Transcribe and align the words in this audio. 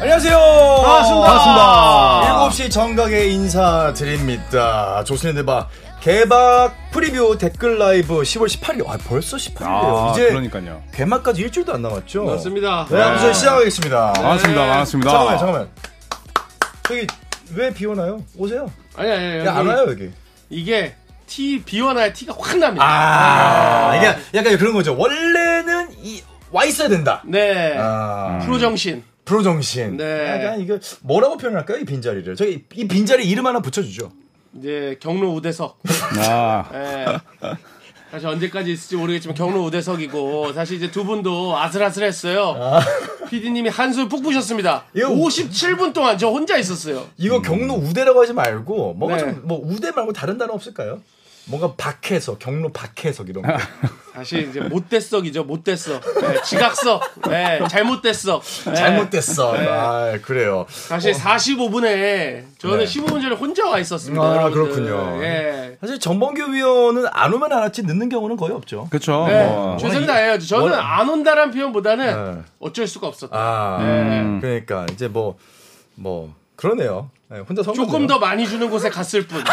안녕하세요. 0.00 0.38
반갑습니다. 0.84 1.26
반갑습니다. 1.26 2.48
7시 2.48 2.70
정각에 2.70 3.26
인사드립니다. 3.26 5.02
조선의 5.04 5.34
느바 5.34 5.68
개막 6.00 6.72
프리뷰 6.92 7.36
댓글 7.36 7.78
라이브 7.78 8.20
10월 8.22 8.46
18일. 8.46 8.88
아, 8.88 8.96
벌써 9.08 9.36
18일이에요. 9.36 9.64
아, 9.66 10.10
이제 10.12 10.28
그러니까요. 10.28 10.82
개막까지 10.94 11.42
일주일도 11.42 11.74
안 11.74 11.82
남았죠? 11.82 12.24
맞습니다. 12.24 12.86
네, 12.90 13.02
아무튼 13.02 13.34
시작하겠습니다. 13.34 14.12
반갑습니다. 14.12 14.60
반갑습니다. 14.66 15.10
잠깐만, 15.10 15.38
잠깐만. 15.38 15.68
저기 16.84 17.06
왜 17.56 17.70
비 17.72 17.86
오나요? 17.86 18.22
오세요. 18.36 18.70
아니 18.96 19.10
아니 19.10 19.24
아니. 19.26 19.46
야, 19.46 19.56
안 19.56 19.66
와요, 19.66 19.86
여기. 19.88 20.10
이게 20.48 20.94
티 21.26 21.60
비워놔야 21.64 22.12
티가 22.12 22.34
확 22.38 22.56
납니다. 22.58 22.84
아, 22.86 23.96
이게 23.96 24.06
약간 24.38 24.56
그런 24.58 24.72
거죠. 24.74 24.96
원래는 24.96 25.88
이, 26.02 26.22
와 26.52 26.64
있어야 26.64 26.88
된다. 26.88 27.20
네. 27.26 27.76
아, 27.78 28.38
프로 28.44 28.58
정신. 28.60 29.02
프로 29.28 29.42
정신. 29.42 29.98
네. 29.98 30.42
약간 30.42 30.60
이거 30.60 30.78
뭐라고 31.02 31.36
표현할까요? 31.36 31.78
이 31.78 31.84
빈자리를. 31.84 32.34
저기 32.34 32.64
이 32.74 32.88
빈자리 32.88 33.28
이름 33.28 33.46
하나 33.46 33.60
붙여주죠. 33.60 34.10
이제 34.54 34.96
경로 35.00 35.34
우대석. 35.34 35.78
아, 36.18 36.70
예. 36.72 37.06
사실 38.10 38.26
언제까지 38.26 38.72
있을지 38.72 38.96
모르겠지만 38.96 39.36
경로 39.36 39.62
우대석이고 39.64 40.54
사실 40.54 40.78
이제 40.78 40.90
두 40.90 41.04
분도 41.04 41.58
아슬아슬했어요. 41.58 42.56
PD님이 43.28 43.68
한술 43.68 44.08
푹 44.08 44.22
부셨습니다. 44.22 44.86
이거 44.94 45.10
57분 45.10 45.92
동안 45.92 46.16
저 46.16 46.30
혼자 46.30 46.56
있었어요. 46.56 47.06
이거 47.18 47.42
경로 47.42 47.74
우대라고 47.74 48.22
하지 48.22 48.32
말고 48.32 48.94
뭔가 48.94 49.18
네. 49.18 49.34
좀뭐 49.34 49.60
우대 49.62 49.90
말고 49.90 50.14
다른 50.14 50.38
단어 50.38 50.54
없을까요? 50.54 51.02
뭔가 51.48 51.74
박해석, 51.76 52.38
경로 52.38 52.70
박해석 52.72 53.28
이런 53.28 53.42
거. 53.42 53.56
사실 54.14 54.48
이제 54.48 54.60
못됐석이죠. 54.60 55.44
못됐석. 55.44 56.02
예, 56.22 56.42
지각석. 56.42 57.02
예, 57.30 57.60
잘못됐석. 57.68 58.42
예. 58.70 58.74
잘못됐어. 58.74 59.52
네. 59.52 59.68
아, 59.68 60.18
그래요. 60.22 60.66
사실 60.68 61.12
45분에 61.12 62.44
저는 62.58 62.78
네. 62.78 62.84
15분 62.84 63.22
전에 63.22 63.34
혼자 63.36 63.66
와 63.68 63.78
있었습니다. 63.78 64.22
아, 64.22 64.34
여러분들. 64.42 64.84
그렇군요. 64.84 65.22
예. 65.22 65.78
사실 65.80 65.98
전범규 66.00 66.52
위원은 66.52 67.06
안 67.12 67.32
오면 67.32 67.52
안 67.52 67.60
왔지 67.60 67.84
늦는 67.84 68.08
경우는 68.08 68.36
거의 68.36 68.52
없죠. 68.52 68.88
그쵸. 68.90 69.24
네, 69.28 69.46
뭐. 69.46 69.76
최선을 69.78 70.06
다해야죠. 70.06 70.46
저는 70.46 70.74
안 70.74 71.08
온다란 71.08 71.50
표현보다는 71.52 72.34
네. 72.34 72.42
어쩔 72.58 72.86
수가 72.86 73.06
없었다. 73.06 73.36
아, 73.38 73.78
네. 73.82 74.38
그러니까 74.40 74.86
이제 74.92 75.06
뭐, 75.08 75.36
뭐, 75.94 76.34
그러네요. 76.56 77.10
네, 77.30 77.40
혼자 77.40 77.62
서 77.62 77.74
조금 77.74 78.06
더 78.06 78.18
많이 78.18 78.48
주는 78.48 78.70
곳에 78.70 78.88
갔을 78.88 79.26
뿐. 79.26 79.44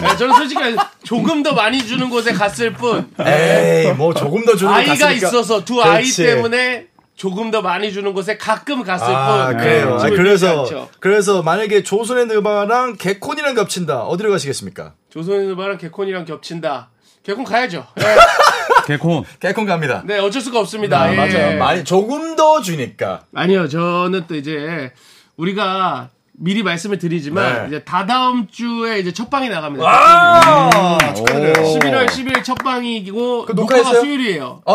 네, 0.00 0.16
저는 0.16 0.34
솔직히 0.36 0.60
조금 1.02 1.42
더 1.42 1.54
많이 1.54 1.84
주는 1.84 2.08
곳에 2.08 2.32
갔을 2.32 2.72
뿐. 2.72 3.10
에이, 3.18 3.92
뭐 3.94 4.14
조금 4.14 4.44
더 4.44 4.54
주는 4.54 4.70
거 4.72 4.78
아이가 4.78 4.92
갔으니까. 4.92 5.12
있어서 5.28 5.64
두 5.64 5.82
아이 5.82 6.02
그렇지. 6.02 6.22
때문에 6.22 6.86
조금 7.16 7.50
더 7.50 7.62
많이 7.62 7.92
주는 7.92 8.12
곳에 8.12 8.36
가끔 8.36 8.84
갔을 8.84 9.06
아, 9.12 9.48
뿐. 9.48 9.56
그래요. 9.56 9.88
네, 9.88 9.94
아, 9.94 9.98
집을 9.98 10.16
그래서, 10.16 10.60
않죠. 10.62 10.88
그래서 11.00 11.42
만약에 11.42 11.82
조선의 11.82 12.26
느바랑 12.26 12.96
개콘이랑 12.96 13.54
겹친다. 13.56 14.02
어디로 14.02 14.30
가시겠습니까? 14.30 14.92
조선의 15.10 15.46
누바랑 15.48 15.78
개콘이랑 15.78 16.26
겹친다. 16.26 16.90
개콘 17.24 17.42
가야죠. 17.44 17.88
네, 17.96 18.04
개콘. 18.86 19.24
개콘 19.40 19.66
갑니다. 19.66 20.02
네, 20.06 20.18
어쩔 20.20 20.40
수가 20.40 20.60
없습니다. 20.60 21.02
아, 21.02 21.12
예. 21.12 21.16
맞아요. 21.16 21.58
많이, 21.58 21.82
조금 21.82 22.36
더 22.36 22.60
주니까. 22.60 23.22
아니요, 23.34 23.66
저는 23.66 24.26
또 24.28 24.36
이제 24.36 24.92
우리가 25.36 26.10
미리 26.38 26.62
말씀을 26.62 26.98
드리지만 26.98 27.62
네. 27.62 27.66
이제 27.68 27.84
다다음 27.84 28.46
주에 28.48 28.98
이제 28.98 29.12
첫 29.12 29.30
방이 29.30 29.48
나갑니다. 29.48 29.84
아, 29.88 30.98
축하드려요. 31.14 31.52
11월 31.52 32.06
10일 32.06 32.44
첫 32.44 32.54
방이고 32.56 33.46
그 33.46 33.52
녹화가 33.52 33.78
녹화했어요? 33.78 34.00
수요일이에요. 34.00 34.62
어, 34.64 34.74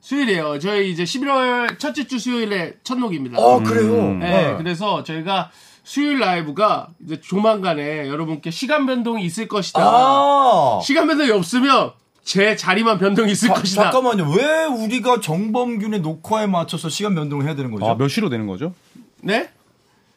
수요일이에요. 0.00 0.58
저희 0.58 0.90
이제 0.90 1.04
11월 1.04 1.78
첫째 1.78 2.06
주 2.06 2.18
수요일에 2.18 2.74
첫 2.82 2.98
녹입니다. 2.98 3.38
어, 3.38 3.62
그래요. 3.62 4.14
네, 4.18 4.46
어. 4.46 4.56
그래서 4.56 5.02
저희가 5.02 5.50
수요일 5.84 6.20
라이브가 6.20 6.88
이제 7.04 7.20
조만간에 7.20 8.08
여러분께 8.08 8.50
시간 8.50 8.86
변동이 8.86 9.24
있을 9.24 9.48
것이다. 9.48 9.80
아. 9.82 10.80
시간 10.82 11.06
변동이 11.06 11.30
없으면 11.30 11.92
제 12.24 12.56
자리만 12.56 12.98
변동이 12.98 13.32
있을 13.32 13.48
자, 13.48 13.54
것이다. 13.54 13.90
잠깐만요. 13.90 14.32
왜 14.36 14.64
우리가 14.64 15.20
정범균의 15.20 16.00
녹화에 16.00 16.46
맞춰서 16.46 16.88
시간 16.88 17.14
변동을 17.14 17.44
해야 17.44 17.54
되는 17.54 17.70
거죠? 17.72 17.86
아, 17.86 17.94
몇 17.96 18.08
시로 18.08 18.28
되는 18.28 18.46
거죠? 18.46 18.74
네? 19.20 19.50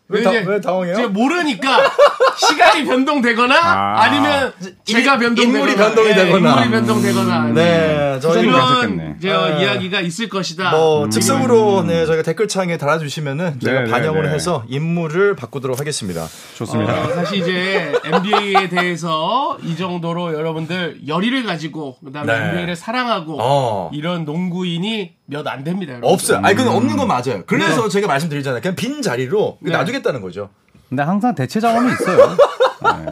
왜, 0.08 0.22
다, 0.22 0.32
왜 0.32 0.62
당황해요? 0.62 0.96
제가 0.96 1.10
모르니까 1.10 1.92
시간이 2.38 2.86
변동되거나 2.86 3.56
아. 3.56 4.04
아. 4.04 4.10
니면 4.10 4.54
제가 4.84 5.18
변동되거나 5.18 5.58
인물이 5.60 5.76
변동이 5.76 6.10
예, 6.10 6.16
되거나. 6.16 6.50
인물이 6.64 6.70
변동되거나 6.72 7.44
네, 7.54 8.20
저희 8.22 8.46
그런 8.46 8.60
괜찮겠네. 8.84 9.16
저 9.22 9.50
네. 9.56 9.64
이야기가 9.64 10.02
있을 10.02 10.30
것이다. 10.30 10.72
뭐 10.72 11.10
즉석으로 11.10 11.84
네 11.84 12.06
저희가 12.06 12.24
댓글창에 12.24 12.78
달아주시면은 12.78 13.60
저희가 13.60 13.82
네, 13.82 13.92
반영을 13.92 14.24
네, 14.24 14.30
네. 14.30 14.36
해서 14.36 14.64
인물을 14.68 15.36
바꾸도록 15.36 15.80
하겠습니다. 15.80 16.28
좋습니다. 16.58 16.94
어, 17.04 17.14
사실 17.16 17.40
이제 17.40 17.94
NBA에 18.04 18.70
대해서 18.70 19.58
이 19.64 19.76
정도로 19.78 20.34
여러분들 20.34 21.02
열의를 21.08 21.44
가지고 21.46 21.98
그다음에 22.04 22.34
네. 22.38 22.46
NBA를 22.50 22.76
사랑하고 22.76 23.38
어. 23.42 23.90
이런 23.94 24.26
농구인이 24.26 25.14
몇 25.28 25.46
안 25.48 25.64
됩니다. 25.64 25.94
여러분. 25.94 26.12
없어요. 26.12 26.40
아니 26.44 26.56
그건 26.56 26.76
없는 26.76 26.98
건 26.98 27.08
맞아요. 27.08 27.44
그래서 27.46 27.88
제가 27.88 28.08
말씀드리잖아요. 28.08 28.62
그냥 28.62 28.76
빈 28.76 29.02
자리로 29.04 29.60
네. 29.62 29.72
놔두겠다는 29.72 30.22
거죠. 30.22 30.50
근데 30.96 31.04
항상 31.04 31.36
대체 31.36 31.60
자원이 31.60 31.92
있어요. 31.92 32.38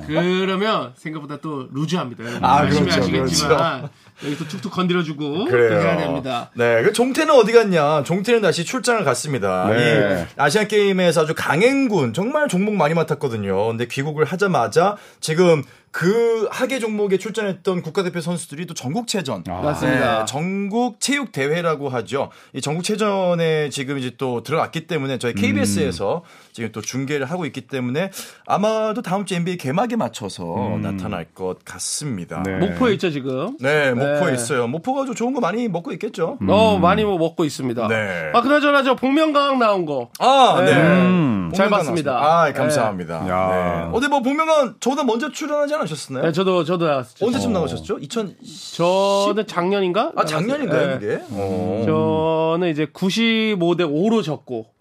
그러면 0.07 0.93
생각보다 0.95 1.37
또 1.41 1.67
루즈합니다. 1.73 2.23
여러분. 2.23 2.45
아, 2.45 2.63
열심히 2.63 2.89
그렇죠, 2.89 3.01
하시겠지만 3.01 3.89
여기 4.23 4.37
또 4.37 4.47
툭툭 4.47 4.71
건드려주고 4.71 5.45
그래요. 5.45 5.81
해야 5.81 5.97
됩니다. 5.97 6.49
네, 6.53 6.81
그 6.83 6.93
종태는 6.93 7.33
어디 7.33 7.51
갔냐? 7.51 8.03
종태는 8.03 8.41
다시 8.41 8.63
출장을 8.63 9.03
갔습니다. 9.03 9.67
네. 9.67 10.25
이 10.29 10.33
아시안 10.39 10.69
게임에서 10.69 11.23
아주 11.23 11.33
강행군 11.35 12.13
정말 12.13 12.47
종목 12.47 12.75
많이 12.75 12.93
맡았거든요. 12.93 13.67
근데 13.67 13.85
귀국을 13.87 14.23
하자마자 14.23 14.95
지금 15.19 15.63
그 15.91 16.47
하계 16.49 16.79
종목에 16.79 17.17
출전했던 17.17 17.81
국가대표 17.81 18.21
선수들이 18.21 18.65
또 18.65 18.73
전국체전. 18.73 19.43
아. 19.47 19.61
맞습니다. 19.61 20.19
네, 20.19 20.25
전국 20.25 20.99
체육 20.99 21.31
대회라고 21.31 21.89
하죠. 21.89 22.31
이 22.53 22.61
전국체전에 22.61 23.69
지금 23.69 23.97
이제 23.99 24.11
또 24.17 24.41
들어갔기 24.41 24.87
때문에 24.87 25.19
저희 25.19 25.33
KBS에서 25.33 26.23
지금 26.53 26.71
또 26.71 26.81
중계를 26.81 27.25
하고 27.25 27.45
있기 27.45 27.61
때문에 27.61 28.11
아마도 28.45 29.01
다음 29.01 29.25
주 29.25 29.33
NBA 29.35 29.57
개막에 29.57 29.95
맞춰서 29.95 30.77
나타날 30.81 31.25
것 31.33 31.65
같습니다. 31.65 32.43
네. 32.43 32.57
목포에 32.57 32.93
있죠 32.93 33.09
지금. 33.09 33.57
네, 33.59 33.91
목포에 33.93 34.27
네. 34.31 34.33
있어요. 34.35 34.67
목포가 34.67 35.05
좀 35.05 35.15
좋은 35.15 35.33
거 35.33 35.39
많이 35.39 35.67
먹고 35.67 35.91
있겠죠. 35.93 36.37
어 36.47 36.77
많이 36.77 37.03
뭐 37.03 37.17
먹고 37.17 37.43
있습니다. 37.43 37.87
네. 37.87 38.31
아 38.33 38.41
그나저나 38.41 38.83
저 38.83 38.95
복면가왕 38.95 39.59
나온 39.59 39.85
거. 39.85 40.09
아, 40.19 40.61
네. 40.63 40.73
네. 40.73 40.81
음. 40.81 41.51
잘 41.55 41.69
봤습니다. 41.69 42.11
나왔습니다. 42.11 42.41
아, 42.41 42.45
네. 42.45 42.53
감사합니다. 42.53 43.29
야. 43.29 43.87
네. 43.89 43.97
어디 43.97 44.07
뭐 44.07 44.21
복면가왕 44.21 44.75
저보다 44.79 45.03
먼저 45.03 45.31
출연하지 45.31 45.73
않으셨나요? 45.73 46.25
네, 46.25 46.31
저도 46.31 46.63
저도 46.63 46.85
나왔었죠. 46.85 47.25
언제쯤 47.25 47.49
어. 47.49 47.53
나오셨죠? 47.53 47.97
2000 47.99 48.35
저는 48.75 49.47
작년인가? 49.47 50.11
아, 50.15 50.25
작년인가요, 50.25 50.87
네. 50.87 50.99
그게? 50.99 51.23
어. 51.31 51.83
저는 51.85 52.69
이제 52.71 52.85
95대 52.85 53.81
5로 53.81 54.23
졌고 54.23 54.72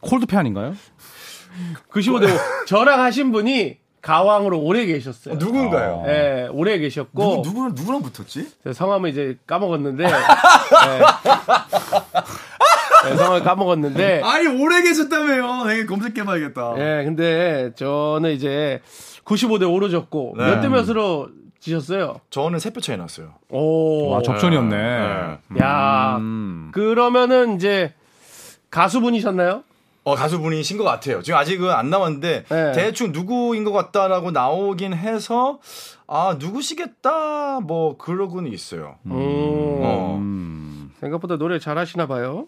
콜드페 0.00 0.36
아닌가요? 0.36 0.74
95대 1.90 2.24
5 2.34 2.64
저랑 2.66 3.00
하신 3.00 3.32
분이 3.32 3.78
가왕으로 4.02 4.60
오래 4.60 4.84
계셨어요. 4.84 5.36
누군가요? 5.36 6.02
네, 6.04 6.46
오래 6.52 6.78
계셨고 6.78 7.42
누구, 7.42 7.48
누구랑, 7.48 7.74
누구랑 7.74 8.02
붙었지? 8.02 8.46
제 8.62 8.72
성함을 8.72 9.10
이제 9.10 9.38
까먹었는데 9.46 10.04
네. 10.04 10.12
네, 13.04 13.16
성함을 13.16 13.42
까먹었는데 13.42 14.20
아니, 14.22 14.46
오래 14.46 14.82
계셨다며요. 14.82 15.64
되게 15.66 15.86
검색해봐야겠다. 15.86 16.74
예, 16.78 17.04
근데 17.04 17.72
저는 17.76 18.32
이제 18.32 18.80
95대 19.24 19.62
5로 19.62 19.90
졌고 19.90 20.34
네. 20.36 20.44
몇대 20.50 20.68
몇으로 20.68 21.28
지셨어요? 21.60 22.20
저는 22.28 22.58
세표 22.58 22.80
차이 22.82 22.98
났어요. 22.98 23.34
오. 23.48 24.10
와, 24.10 24.20
접전이었네. 24.22 24.76
네. 24.76 25.60
야, 25.62 26.16
음. 26.18 26.70
그러면은 26.74 27.56
이제 27.56 27.94
가수분이셨나요? 28.70 29.62
어, 30.04 30.14
가수분이신 30.14 30.76
것 30.76 30.84
같아요. 30.84 31.22
지금 31.22 31.38
아직은 31.38 31.70
안 31.70 31.88
나왔는데, 31.88 32.44
네. 32.48 32.72
대충 32.72 33.12
누구인 33.12 33.64
것 33.64 33.72
같다라고 33.72 34.30
나오긴 34.32 34.92
해서, 34.92 35.60
아, 36.06 36.36
누구시겠다, 36.38 37.60
뭐, 37.60 37.96
그러고는 37.96 38.52
있어요. 38.52 38.96
음. 39.06 39.12
어. 39.12 40.16
음. 40.20 40.92
생각보다 41.00 41.36
노래 41.38 41.58
잘하시나 41.58 42.06
봐요. 42.06 42.46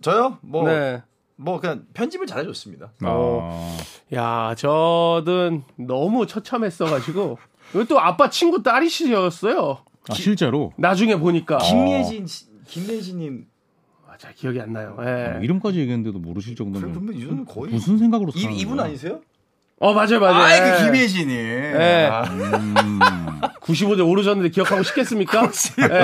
저요? 0.00 0.38
뭐, 0.42 0.68
네. 0.68 1.02
뭐, 1.34 1.58
그냥 1.60 1.86
편집을 1.92 2.26
잘해줬습니다. 2.26 2.92
어. 3.04 3.50
아. 3.52 3.76
야, 4.14 4.54
저는 4.54 5.64
너무 5.76 6.26
처참했어가지고. 6.26 7.38
또 7.88 7.98
아빠 7.98 8.30
친구 8.30 8.62
딸이시였어요. 8.62 9.78
아, 10.08 10.14
실제로 10.14 10.72
나중에 10.78 11.16
보니까. 11.16 11.58
김예진, 11.58 12.28
씨- 12.28 12.46
김예진님, 12.64 13.46
아, 13.48 13.55
잘 14.18 14.34
기억이 14.34 14.60
안 14.60 14.72
나요. 14.72 14.96
예. 15.00 15.38
이름까지 15.42 15.78
얘기했는데도 15.80 16.18
모르실 16.18 16.56
정도면 16.56 16.92
그러면 16.92 17.14
이분 17.14 17.44
거의. 17.44 17.72
무슨 17.72 17.98
생각으로 17.98 18.32
이, 18.34 18.40
사는 18.42 18.56
이분 18.56 18.76
거야? 18.76 18.86
아니세요? 18.86 19.20
어 19.78 19.92
맞아요 19.92 20.20
맞아요. 20.20 20.42
아이 20.42 20.58
예. 20.58 20.70
그 20.78 20.84
김혜진이. 20.84 21.34
예. 21.34 22.08
아. 22.10 22.24
95대 23.60 24.08
오르셨는데 24.08 24.50
기억하고 24.50 24.82
싶겠습니까? 24.84 25.50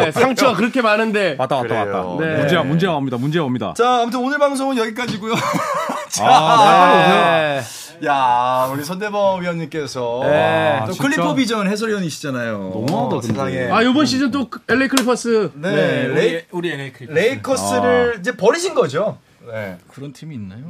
예, 0.07 0.11
상처가 0.11 0.55
그렇게 0.57 0.83
많은데. 0.83 1.37
왔다 1.39 1.57
왔다 1.57 1.85
그래요. 1.85 1.97
왔다. 2.19 2.25
네. 2.27 2.39
문제가 2.39 2.63
문제가 2.65 2.97
옵니다. 2.97 3.17
문제가 3.17 3.45
옵니다. 3.45 3.73
자, 3.77 4.03
아무튼 4.03 4.21
오늘 4.21 4.39
방송은 4.39 4.77
여기까지고요. 4.77 5.35
자, 6.11 6.27
아, 6.27 7.07
네. 7.09 7.61
야, 8.05 8.69
우리 8.73 8.85
손대범 8.85 9.43
위원님께서 9.43 10.21
네. 10.25 10.81
또 10.87 10.93
진짜? 10.93 11.03
클리퍼 11.09 11.35
비전 11.37 11.69
해설위원이시잖아요. 11.69 12.59
너무하다, 12.75 13.21
근데. 13.21 13.27
세상에. 13.29 13.71
아 13.71 13.85
요번 13.85 14.07
시즌 14.07 14.31
또 14.33 14.49
LA 14.69 14.89
클리퍼스. 14.89 15.53
네, 15.55 16.09
레이, 16.09 16.43
우리 16.51 16.73
LA 16.73 16.93
클리퍼스 16.93 17.17
레이커스를 17.19 18.17
이제 18.19 18.37
버리신 18.37 18.75
거죠. 18.75 19.19
네. 19.51 19.79
그런 19.89 20.13
팀이 20.13 20.35
있나요? 20.35 20.61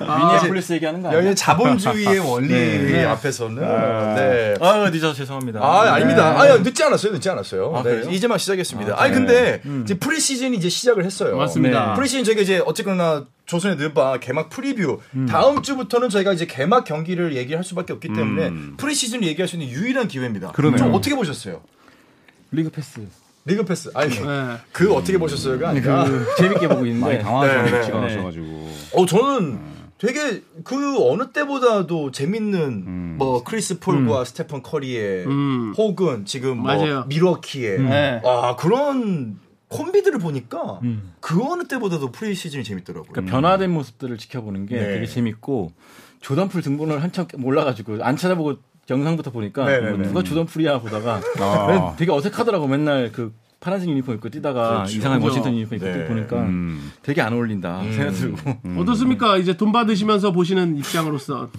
미니애폴리스 0.00 0.72
얘기하는 0.74 1.02
거 1.02 1.08
아니에요? 1.08 1.24
여기 1.26 1.34
자본주의의 1.36 2.18
원리 2.18 3.04
앞에서는 3.04 3.60
네. 4.14 4.54
아, 4.60 4.88
늦어서 4.90 5.14
죄송합니다. 5.14 5.60
아, 5.60 5.94
아닙니다. 5.94 6.42
네. 6.42 6.50
아, 6.52 6.56
늦지 6.58 6.82
않았어요. 6.82 7.12
늦지 7.12 7.28
않았어요. 7.30 7.76
아, 7.76 7.82
네? 7.82 8.02
이제 8.10 8.26
막 8.26 8.38
시작했습니다. 8.38 8.94
아, 9.00 9.08
니 9.08 9.14
근데 9.14 9.62
이제 9.84 9.94
프리시즌이 9.98 10.56
이제 10.56 10.68
시작을 10.68 11.04
했어요. 11.04 11.36
맞습니다. 11.36 11.88
네. 11.90 11.94
프리시즌 11.94 12.24
저희가 12.24 12.42
이제 12.42 12.62
어쨌거나 12.64 13.26
조선의 13.46 13.76
느바 13.78 14.18
개막 14.20 14.50
프리뷰 14.50 15.00
다음 15.28 15.62
주부터는 15.62 16.10
저희가 16.10 16.32
이제 16.32 16.46
개막 16.46 16.84
경기를 16.84 17.34
얘기할 17.36 17.64
수밖에 17.64 17.92
없기 17.92 18.08
때문에 18.12 18.52
프리시즌 18.76 19.22
얘기할 19.24 19.48
수 19.48 19.56
있는 19.56 19.68
유일한 19.70 20.06
기회입니다. 20.08 20.52
그러네요. 20.52 20.78
좀 20.78 20.94
어떻게 20.94 21.14
보셨어요? 21.14 21.62
League 22.50 22.70
Pass. 22.70 23.00
League 23.48 23.64
Pass. 23.64 23.90
아니, 23.94 24.10
네. 24.14 24.56
그 24.72 24.92
어떻게 24.94 25.18
보셨어요가 25.18 25.70
아니라 25.70 26.04
그 26.04 26.26
재밌게 26.36 26.68
보고 26.68 26.86
있는데. 26.86 27.22
많이 27.22 27.48
네, 27.48 27.62
네, 27.62 27.78
위치가 27.80 28.00
네. 28.00 28.06
나셔가지고. 28.06 28.68
어 28.92 29.06
저는 29.06 29.58
되게 29.96 30.42
그 30.62 31.10
어느 31.10 31.32
때보다도 31.32 32.12
재밌는 32.12 33.16
뭐 33.16 33.42
크리스 33.42 33.80
폴과 33.80 34.24
스테픈 34.24 34.62
커리의 34.62 35.26
음. 35.26 35.74
혹은 35.76 36.24
지금 36.24 36.58
뭐 36.58 36.66
맞아요. 36.74 37.04
밀워키의 37.08 37.80
네. 37.80 38.22
아 38.24 38.54
그런 38.56 39.40
콤비들을 39.68 40.18
보니까 40.20 40.80
그 41.20 41.42
어느 41.42 41.64
때보다도 41.66 42.12
프리 42.12 42.34
시즌이 42.34 42.62
재밌더라고요. 42.64 43.10
그러니까 43.10 43.32
변화된 43.32 43.70
모습들을 43.72 44.16
지켜보는 44.18 44.66
게 44.66 44.76
네. 44.76 44.92
되게 44.92 45.06
재밌고 45.06 45.72
조던풀 46.20 46.62
등번호를 46.62 47.02
한참 47.02 47.26
몰라가지고 47.36 47.98
안 48.02 48.16
찾아보고 48.16 48.56
영상부터 48.90 49.30
보니까 49.30 49.64
네, 49.66 49.80
네, 49.80 49.90
뭐 49.90 49.98
네. 49.98 50.08
누가 50.08 50.22
조던풀이야 50.22 50.80
보다가 50.80 51.20
아. 51.40 51.94
되게 51.98 52.10
어색하더라고 52.12 52.66
맨날 52.66 53.12
그 53.12 53.34
파란색 53.60 53.88
유니폼 53.90 54.14
입고 54.16 54.28
뛰다가 54.30 54.68
그렇죠. 54.68 54.96
이상한 54.96 55.18
그죠. 55.18 55.28
워싱턴 55.28 55.52
유니폼 55.54 55.76
입고 55.76 55.86
네. 55.86 55.92
뛰고 55.94 56.08
보니까 56.08 56.36
음. 56.42 56.92
되게 57.02 57.20
안 57.20 57.32
어울린다 57.32 57.82
생각 57.92 58.12
들고 58.12 58.36
어떻습니까? 58.80 59.36
이제 59.36 59.56
돈 59.56 59.72
받으시면서 59.72 60.32
보시는 60.32 60.76
입장으로서. 60.78 61.50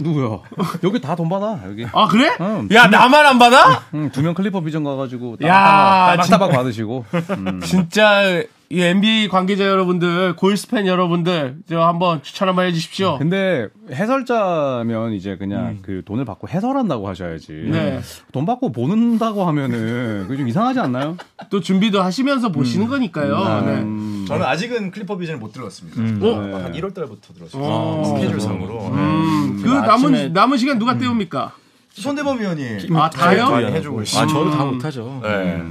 누구야? 0.00 0.38
여기 0.84 1.00
다 1.00 1.16
돈 1.16 1.28
받아 1.28 1.58
여기. 1.66 1.84
아 1.92 2.06
그래? 2.06 2.30
응. 2.40 2.68
야 2.72 2.86
나만 2.86 3.26
안 3.26 3.38
받아? 3.38 3.82
응, 3.94 4.10
두명 4.12 4.32
클리퍼 4.34 4.60
비전 4.60 4.84
가가지고 4.84 5.38
야, 5.42 6.14
딱딱딱 6.16 6.50
받으시고. 6.52 7.04
음. 7.30 7.60
진짜 7.64 8.42
이 8.70 8.82
NBA 8.82 9.28
관계자 9.28 9.66
여러분들, 9.66 10.36
골스 10.36 10.68
팬 10.68 10.86
여러분들, 10.86 11.56
저 11.70 11.80
한번 11.80 12.22
추천 12.22 12.48
한번 12.48 12.66
해주십시오. 12.66 13.16
근데 13.16 13.66
해설자면 13.90 15.14
이제 15.14 15.38
그냥 15.38 15.78
그 15.80 16.02
돈을 16.04 16.26
받고 16.26 16.48
해설한다고 16.50 17.08
하셔야지. 17.08 17.68
네. 17.70 18.00
돈 18.30 18.44
받고 18.44 18.72
보는다고 18.72 19.46
하면은 19.46 20.24
그게 20.26 20.36
좀 20.36 20.48
이상하지 20.48 20.80
않나요? 20.80 21.16
또 21.48 21.60
준비도 21.60 22.02
하시면서 22.02 22.52
보시는 22.52 22.88
거니까요. 22.88 23.62
네. 23.64 23.72
음. 23.80 24.26
저는 24.28 24.44
아직은 24.44 24.90
클리퍼 24.90 25.16
비전을 25.16 25.40
못 25.40 25.52
들어갔습니다. 25.54 26.02
어? 26.02 26.40
네. 26.46 26.52
한 26.62 26.72
1월 26.74 26.92
달부터 26.92 27.32
들었어요. 27.32 27.62
어. 27.64 28.02
스케줄상으로. 28.20 28.86
음, 28.88 29.60
그 29.62 29.68
남은 29.70 30.12
아침에- 30.12 30.32
남은 30.32 30.58
시간 30.58 30.78
누가 30.78 30.98
때웁니까? 30.98 31.52
손대범 31.92 32.38
위원이 32.38 32.62
아 32.96 33.08
다요? 33.08 33.48
많이 33.50 33.66
해주고 33.72 34.02
있어요. 34.02 34.22
아 34.22 34.26
저도 34.26 34.50
다 34.50 34.64
못하죠 34.66 35.20
네. 35.22 35.62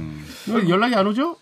왜 0.48 0.68
연락이 0.68 0.94
안 0.96 1.06
오죠? 1.06 1.36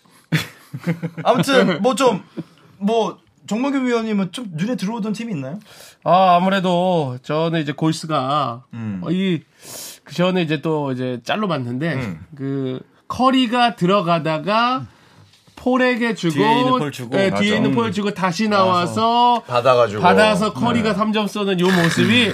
아무튼 1.25 1.83
뭐좀뭐 1.83 3.19
정몽규 3.47 3.79
위원님은 3.87 4.33
좀 4.33 4.47
눈에 4.53 4.77
들어오던 4.77 5.13
팀이 5.13 5.33
있나요? 5.33 5.59
아 6.05 6.37
아무래도 6.37 7.19
저는 7.23 7.61
이제 7.61 7.73
골스가 7.73 8.65
음. 8.75 9.01
어, 9.05 9.11
이그 9.11 10.15
전에 10.15 10.43
이제 10.43 10.61
또 10.61 10.93
이제 10.93 11.21
짤로 11.25 11.49
봤는데 11.49 11.95
음. 11.95 12.27
그 12.37 12.81
커리가 13.09 13.77
들어가다가 13.77 14.87
폴에게 15.55 16.15
주고 16.15 16.35
뒤에 16.35 16.59
있는 16.61 16.79
폴 16.79 16.93
주고. 16.93 17.17
네. 17.17 17.31
뒤에 17.35 17.57
있는 17.57 17.71
음. 17.71 17.75
폴 17.75 17.93
주고 17.93 18.13
다시 18.13 18.49
나와서 18.49 19.43
받아가지고 19.47 20.03
받아서 20.03 20.53
커리가 20.53 20.95
3점 20.95 21.27
쏘는 21.29 21.59
요 21.61 21.67
모습이 21.67 22.33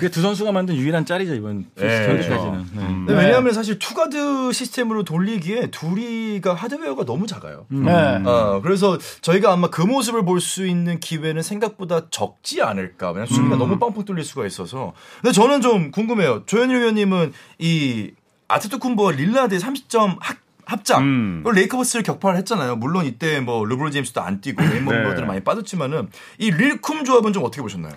그게 0.00 0.10
두 0.10 0.22
선수가 0.22 0.50
만든 0.52 0.76
유일한 0.76 1.04
짤이죠 1.04 1.34
이번 1.34 1.66
네, 1.74 2.06
경기까지는 2.06 2.66
네. 2.74 2.80
근데 2.86 3.14
왜냐하면 3.14 3.52
사실 3.52 3.78
two 3.78 4.05
guard 4.05 4.50
시스템으로 4.52 5.02
돌리기에 5.02 5.66
둘이가 5.70 6.54
하드웨어가 6.54 7.04
너무 7.04 7.26
작아요. 7.26 7.66
네. 7.68 7.92
어, 8.24 8.60
그래서 8.62 8.96
저희가 9.20 9.52
아마 9.52 9.68
그 9.68 9.82
모습을 9.82 10.24
볼 10.24 10.40
수 10.40 10.66
있는 10.66 10.98
기회는 11.00 11.42
생각보다 11.42 12.08
적지 12.08 12.62
않을까. 12.62 13.08
왜냐면 13.08 13.26
수비가 13.26 13.56
너무 13.56 13.78
빵빵 13.78 14.06
뚫릴 14.06 14.24
수가 14.24 14.46
있어서. 14.46 14.94
근데 15.20 15.32
저는 15.32 15.60
좀 15.60 15.90
궁금해요. 15.90 16.44
조현일 16.46 16.80
위원님은 16.80 17.34
이 17.58 18.12
아테토쿤보와 18.48 19.16
릴라드의 19.16 19.60
30점 19.60 20.16
합, 20.18 20.38
합작. 20.64 21.00
음. 21.00 21.40
그걸 21.44 21.56
레이커스를 21.56 22.02
격파를 22.04 22.38
했잖아요. 22.38 22.76
물론 22.76 23.04
이때 23.04 23.40
뭐 23.40 23.66
르브론 23.66 23.92
제임스도 23.92 24.22
안 24.22 24.40
뛰고 24.40 24.62
멤버들은 24.64 25.26
많이 25.26 25.40
빠졌지만은 25.44 26.08
이 26.38 26.50
릴쿰 26.50 27.04
조합은 27.04 27.34
좀 27.34 27.44
어떻게 27.44 27.60
보셨나요? 27.60 27.92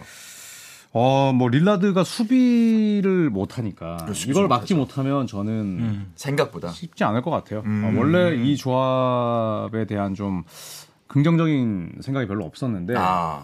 어, 0.95 1.33
뭐 1.33 1.49
릴라드가 1.49 2.03
수비를 2.03 3.29
못 3.31 3.57
하니까 3.57 3.97
그렇죠, 3.97 4.29
이걸 4.29 4.47
막지 4.47 4.75
못하면 4.75 5.25
저는 5.25 6.11
생각보다. 6.15 6.69
쉽지 6.69 7.03
않을 7.03 7.23
것 7.23 7.31
같아요. 7.31 7.63
음. 7.65 7.83
어, 7.83 7.99
원래 7.99 8.35
이 8.35 8.55
조합에 8.55 9.85
대한 9.85 10.13
좀 10.13 10.43
긍정적인 11.07 11.97
생각이 12.01 12.27
별로 12.27 12.45
없었는데 12.45 12.93
아. 12.97 13.43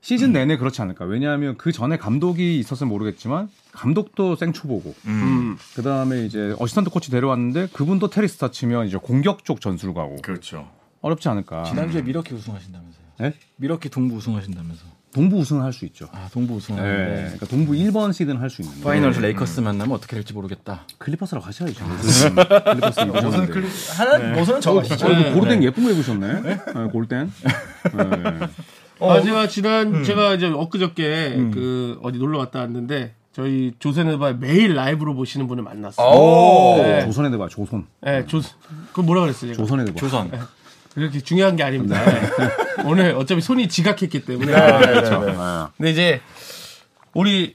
시즌 0.00 0.32
내내 0.32 0.56
그렇지 0.56 0.80
않을까. 0.82 1.04
왜냐하면 1.04 1.56
그 1.56 1.70
전에 1.72 1.98
감독이 1.98 2.58
있었으면 2.58 2.88
모르겠지만 2.88 3.48
감독도 3.72 4.36
생초보고 4.36 4.94
음. 5.06 5.56
그 5.74 5.82
다음에 5.82 6.24
이제 6.24 6.54
assistant 6.58 6.90
코치 6.90 7.10
데려왔는데 7.10 7.68
그분도 7.72 8.08
테리 8.10 8.50
스토츠면 8.50 8.86
이제 8.86 8.96
공격 8.96 9.44
쪽 9.44 9.60
전술 9.60 9.94
가고 9.94 10.16
그렇죠. 10.22 10.68
어렵지 11.00 11.28
않을까. 11.28 11.64
지난주에 11.64 12.02
밀워키 12.02 12.34
우승하신다면서요 12.34 13.04
네? 13.20 13.34
밀워키 13.56 13.88
동부 13.88 14.16
우승하신다면서 14.16 14.84
동부 15.18 15.38
우승을 15.38 15.64
할 15.64 15.72
수 15.72 15.84
있죠. 15.86 16.06
아 16.12 16.28
동부 16.32 16.52
네. 16.52 16.56
우승하는데 16.58 17.14
그러니까 17.22 17.46
동부 17.46 17.72
1번 17.72 18.12
시드는 18.12 18.40
할수 18.40 18.62
있는데 18.62 18.82
파이널에서 18.84 19.20
레이커스 19.20 19.60
만나면 19.60 19.96
어떻게 19.96 20.14
될지 20.14 20.32
모르겠다 20.32 20.84
클리퍼스랑 20.98 21.42
가셔야죠. 21.42 21.84
클리퍼스 21.84 23.00
모선 23.00 23.08
입으셨는데. 23.08 23.52
클리 23.52 23.66
하나 23.96 24.34
모선은 24.38 24.60
정하시죠. 24.60 25.06
어, 25.06 25.10
이거 25.10 25.32
골덴 25.32 25.62
예쁜 25.64 25.82
거 25.82 25.90
입으셨네. 25.90 26.40
네, 26.42 26.56
골덴. 26.92 27.32
네. 27.96 28.46
어, 29.00 29.12
아, 29.12 29.20
제가 29.20 29.48
지난, 29.48 30.04
제가 30.04 30.34
이제 30.34 30.46
엊그저께 30.46 31.50
그 31.52 31.98
어디 32.02 32.18
놀러 32.18 32.38
갔다 32.38 32.60
왔는데 32.60 33.14
저희 33.32 33.72
조선의바 33.80 34.34
매일 34.34 34.74
라이브로 34.74 35.14
보시는 35.14 35.46
분을 35.48 35.64
만났어요. 35.64 36.06
오. 36.06 36.76
네. 36.82 37.04
조선에 37.04 37.30
대봐 37.30 37.48
조선. 37.48 37.86
네, 38.02 38.24
조, 38.26 38.40
그 38.92 39.00
뭐라 39.00 39.22
그랬어요, 39.22 39.52
제가? 39.52 39.66
대봐. 39.84 39.98
조선 39.98 40.30
그렇게 40.98 41.20
중요한 41.20 41.56
게 41.56 41.62
아닙니다. 41.62 42.04
네. 42.04 42.84
오늘 42.84 43.14
어차피 43.14 43.40
손이 43.40 43.68
지각했기 43.68 44.24
때문에. 44.24 44.52
그렇죠. 44.52 45.70
근데 45.76 45.90
이제 45.90 46.20
우리 47.14 47.54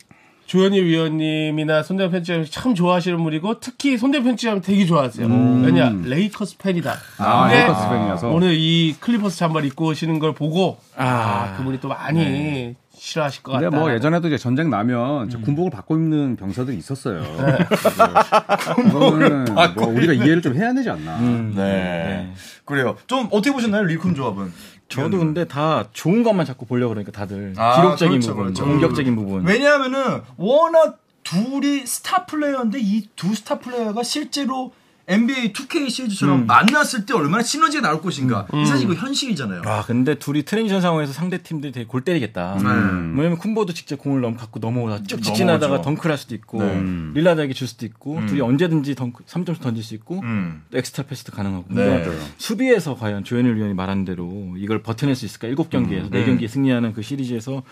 조현일 0.54 0.86
위원님이나 0.86 1.82
손대현 1.82 2.12
편집장님 2.12 2.46
참 2.52 2.76
좋아하시는 2.76 3.18
분이고 3.24 3.60
특히 3.60 3.98
손대현 3.98 4.24
편집장님 4.24 4.62
되게 4.62 4.86
좋아하세요. 4.86 5.28
왜냐 5.64 5.92
레이커스 6.04 6.60
팬이다. 6.60 6.94
아, 7.18 7.48
레이커스 7.52 7.90
팬이라서. 7.90 8.30
오늘 8.30 8.54
이 8.54 8.96
클리퍼스 9.00 9.36
잠바 9.36 9.62
입고 9.62 9.88
오시는 9.88 10.20
걸 10.20 10.36
보고 10.36 10.78
아, 10.96 11.56
그분이 11.58 11.80
또 11.80 11.88
많이 11.88 12.76
싫어하실 12.96 13.42
것 13.42 13.54
같다. 13.54 13.68
근데 13.68 13.76
뭐 13.76 13.92
예전에도 13.92 14.28
이제 14.28 14.38
전쟁 14.38 14.70
나면 14.70 15.26
이제 15.28 15.40
군복을 15.40 15.72
바꿔 15.72 15.96
입는 15.96 16.36
병사들이 16.36 16.78
있었어요. 16.78 17.24
그거는 18.76 19.46
뭐 19.76 19.88
우리가 19.88 20.14
이해를 20.14 20.44
좀 20.44 20.56
해야 20.56 20.72
되지 20.72 20.88
않나. 20.92 21.20
네. 21.56 22.32
그래요. 22.66 22.96
좀 23.08 23.28
어떻게 23.32 23.52
보셨나요, 23.52 23.84
릴쿤 23.86 24.13
조합은? 24.16 24.54
저도 24.90 25.18
근데 25.18 25.46
다 25.48 25.88
좋은 25.94 26.22
것만 26.24 26.46
자꾸 26.46 26.66
보려고 26.66 26.90
그러니까 26.90 27.12
다들. 27.12 27.54
아, 27.58 27.75
기록적인 27.82 28.12
그렇죠, 28.20 28.30
부분 28.30 28.44
그렇죠. 28.46 28.66
공격적인 28.66 29.16
부분. 29.16 29.46
왜냐하면은 29.46 30.22
워낙 30.38 31.00
둘이 31.24 31.86
스타 31.88 32.25
플레이어인데 32.25 32.80
이 32.82 33.08
두 33.16 33.34
스타 33.34 33.58
플레이어가 33.60 34.04
실제로 34.04 34.74
NBA 35.06 35.52
2K 35.52 35.90
시리즈처럼 35.90 36.46
만났을 36.46 37.06
때 37.06 37.14
얼마나 37.14 37.44
시너지가 37.44 37.82
나올 37.82 38.02
것인가. 38.02 38.48
사실 38.66 38.90
이거 38.90 38.94
현실이잖아요. 38.94 39.62
아 39.66 39.84
근데 39.86 40.16
둘이 40.16 40.44
transition 40.44 40.80
상황에서 40.82 41.12
상대 41.12 41.40
팀들이 41.44 41.74
되게 41.74 41.86
골 41.86 42.02
때리겠다. 42.02 42.56
음. 42.56 43.16
왜냐면 43.18 43.38
쿤보도 43.38 43.76
직접 43.76 43.98
공을 43.98 44.22
넘 44.22 44.36
갖고 44.38 44.60
넘어오다 44.60 45.04
쭉. 45.04 45.22
직진하다가 45.22 45.82
덩크를 45.82 46.12
할 46.12 46.18
수도 46.18 46.36
있고 46.36 46.64
네. 46.64 46.82
릴라드에게 47.16 47.54
줄 47.54 47.68
수도 47.68 47.86
있고 47.86 48.26
둘이 48.28 48.40
언제든지 48.42 48.96
덩크 48.96 49.26
3점씩 49.26 49.60
던질 49.62 49.84
수 49.84 49.94
있고 49.96 50.22
음. 50.22 50.62
또 50.72 50.78
엑스트라 50.78 51.06
패스도 51.08 51.34
가능하고. 51.34 51.66
네. 51.70 52.06
수비에서 52.38 52.96
과연 52.96 53.26
조현일 53.26 53.56
위원이 53.56 53.74
말한 53.74 54.06
대로 54.06 54.54
이걸 54.58 54.82
버텨낼 54.84 55.16
수 55.16 55.26
있을까? 55.26 55.50
7경기에서 55.50 56.12
4경기에 56.12 56.48
승리하는 56.48 56.94
그 56.94 57.02
시리즈에서 57.02 57.64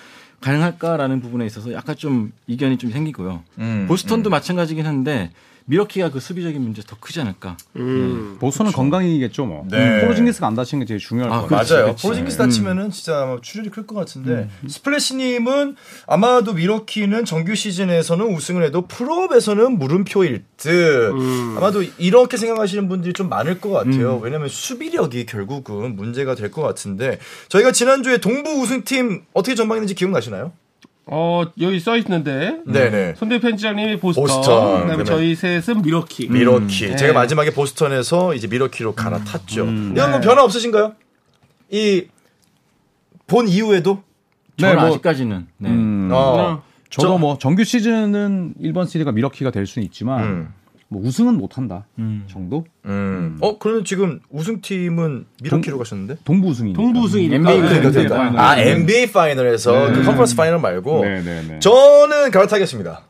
가능할까라는 0.42 1.22
부분에 1.22 1.46
있어서 1.46 1.72
약간 1.72 1.96
좀 1.96 2.32
이견이 2.48 2.78
좀 2.78 2.92
생기고요. 2.92 3.44
음, 3.60 3.86
보스턴도 3.88 4.30
마찬가지긴 4.30 4.86
한데 4.86 5.32
밀워키가 5.66 6.12
그 6.12 6.20
수비적인 6.20 6.62
문제 6.62 6.82
더 6.82 6.96
크지 7.00 7.22
않을까. 7.22 7.56
음. 7.78 8.38
보스턴은 8.40 8.72
건강이겠죠 8.72 9.46
뭐. 9.46 9.66
네. 9.70 10.02
포르징기스가 10.02 10.48
안 10.48 10.56
다치는 10.56 10.82
게 10.82 10.88
제일 10.88 11.00
중요할 11.00 11.32
아, 11.32 11.42
것 11.42 11.48
같아요. 11.50 11.74
맞아요. 11.74 11.86
그렇지. 11.86 12.04
포르징기스 12.04 12.38
다치면은 12.38 12.92
진짜 12.92 13.22
아마 13.24 13.38
출혈이 13.42 13.70
클 13.70 13.86
것 13.86 13.96
같은데 13.96 14.50
스플래시님은 14.68 15.76
아마도 16.08 16.54
밀워키는 16.54 17.26
정규 17.26 17.56
시즌에서는 17.56 18.26
우승을 18.36 18.64
해도 18.64 18.86
플옵에서는 18.88 19.78
물음표일 19.78 20.44
듯. 20.58 21.12
아마도 21.58 21.84
이렇게 21.98 22.38
생각하시는 22.38 22.88
분들이 22.88 23.14
좀 23.14 23.30
많을 23.30 23.60
것 23.60 23.70
같아요. 23.72 24.18
왜냐하면 24.22 24.50
수비력이 24.50 25.26
결국은 25.26 25.96
문제가 25.96 26.36
될 26.36 26.52
것 26.52 26.62
같은데 26.64 27.18
저희가 27.48 27.72
지난주에 27.72 28.18
동부 28.18 28.50
우승팀 28.62 29.24
어떻게 29.34 29.56
전망했는지 29.56 29.96
기억나시나요? 29.96 30.52
어, 31.06 31.44
여기 31.60 31.80
써 31.80 31.98
있는데. 31.98 32.60
네네. 32.66 33.16
손대범 33.16 33.40
편집장님이 33.40 34.00
보스턴, 34.00 34.24
보스턴, 34.24 34.44
그다음에 34.44 34.82
그다음에 34.98 35.04
저희 35.04 35.36
셋은 35.36 35.82
밀워키. 35.82 36.28
밀워키. 36.30 36.88
네. 36.90 36.96
제가 36.96 37.14
마지막에 37.14 37.52
보스턴에서 37.52 38.34
이제 38.36 38.48
밀워키로 38.48 38.94
갈아탔죠. 38.96 39.62
이건 39.66 39.94
뭐 39.94 40.20
네. 40.20 40.22
변화 40.22 40.44
없으신가요? 40.44 40.96
이 41.72 42.08
본 43.28 43.48
이후에도? 43.48 44.04
저는 44.58 44.76
뭐- 44.76 44.86
아직까지는 44.88 45.48
네. 45.58 45.70
음, 45.70 46.10
어. 46.12 46.62
저도 46.90 47.08
저- 47.14 47.18
뭐 47.18 47.38
정규 47.38 47.64
시즌은 47.64 48.56
1번 48.62 48.90
시드가 48.90 49.14
밀워키가 49.14 49.52
될 49.52 49.66
수는 49.66 49.86
있지만 49.86 50.24
음. 50.24 50.54
뭐 50.92 51.02
우승은 51.06 51.36
못 51.38 51.58
한다 51.58 51.86
음. 52.00 52.26
정도? 52.30 52.66
음. 52.86 53.38
어, 53.40 53.58
그러면 53.58 53.86
지금 53.86 54.20
우승팀은 54.30 55.26
밀워키로 55.42 55.78
가셨는데? 55.78 56.18
동부 56.26 56.50
우승이니까. 56.50 56.82
동부 56.82 57.00
우승이니까. 57.04 57.50
NBA 57.50 57.62
네. 57.82 57.90
그러니까. 57.90 58.18
파이널. 58.18 58.40
아, 58.40 58.60
NBA 58.60 59.12
파이널에서 59.14 59.72
네. 59.88 59.94
그 59.94 60.04
컨퍼런스 60.04 60.36
파이널 60.36 60.60
말고 60.60 61.06
네, 61.06 61.22
네, 61.24 61.44
네. 61.48 61.60
저는 61.60 62.32
갈아타겠습니다. 62.32 63.04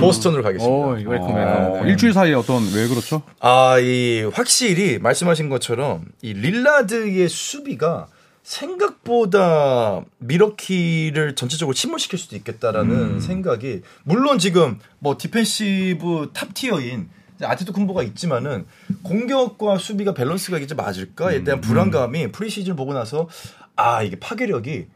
보스턴으로 0.00 0.42
가겠습니다. 0.42 0.76
오, 0.76 0.88
welcome 0.90 1.30
어, 1.30 1.72
welcome. 1.74 1.88
일주일 1.90 2.12
사이에 2.12 2.34
어떤 2.34 2.60
왜 2.74 2.88
그렇죠? 2.88 3.22
아, 3.38 3.78
이 3.78 4.28
확실히 4.32 4.98
말씀하신 4.98 5.48
것처럼 5.48 6.00
이 6.22 6.32
릴라드의 6.32 7.28
수비가 7.28 8.08
생각보다 8.42 10.04
밀워키를 10.18 11.34
전체적으로 11.34 11.74
침몰시킬 11.74 12.18
수도 12.18 12.36
있겠다라는 12.36 13.20
생각이 13.20 13.82
물론 14.04 14.38
지금 14.38 14.78
뭐 14.98 15.16
defensive 15.16 16.30
top 16.32 16.52
tier인 16.54 17.08
아데토쿤보가 17.40 18.04
있지만은 18.08 18.66
공격과 19.02 19.78
수비가 19.78 20.14
밸런스가 20.14 20.58
이제 20.58 20.74
맞을까에 20.74 21.44
대한 21.44 21.60
불안감이 21.60 22.30
프리시즌 22.32 22.76
보고 22.76 22.92
나서 22.94 23.28
아 23.76 24.02
이게 24.02 24.18
파괴력이 24.18 24.86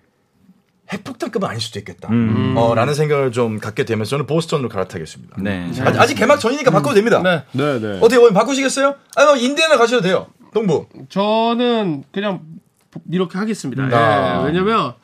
핵폭탄급은 0.93 1.49
아닐 1.49 1.61
수도 1.61 1.81
있겠다. 1.81 2.09
어, 2.57 2.75
라는 2.77 2.95
생각을 2.95 3.33
좀 3.33 3.59
갖게 3.59 3.85
되면서 3.85 4.11
저는 4.11 4.27
보스턴으로 4.27 4.69
갈아타겠습니다. 4.69 5.37
네. 5.41 5.69
아직, 5.81 6.01
아직 6.01 6.15
개막 6.15 6.39
전이니까 6.39 6.71
바꿔도 6.71 6.95
됩니다. 6.95 7.21
네. 7.23 7.43
네, 7.53 7.81
네. 7.81 7.97
어떻게 7.97 8.17
오늘 8.17 8.33
바꾸시겠어요? 8.33 8.95
아니면 9.17 9.39
인디애나 9.39 9.79
가셔도 9.79 10.03
돼요. 10.03 10.29
동부. 10.55 10.87
저는 11.09 12.05
그냥 12.13 12.41
이렇게 13.11 13.39
하겠습니다. 13.39 13.85
아. 13.85 14.41
예, 14.41 14.47
왜냐면 14.47 14.95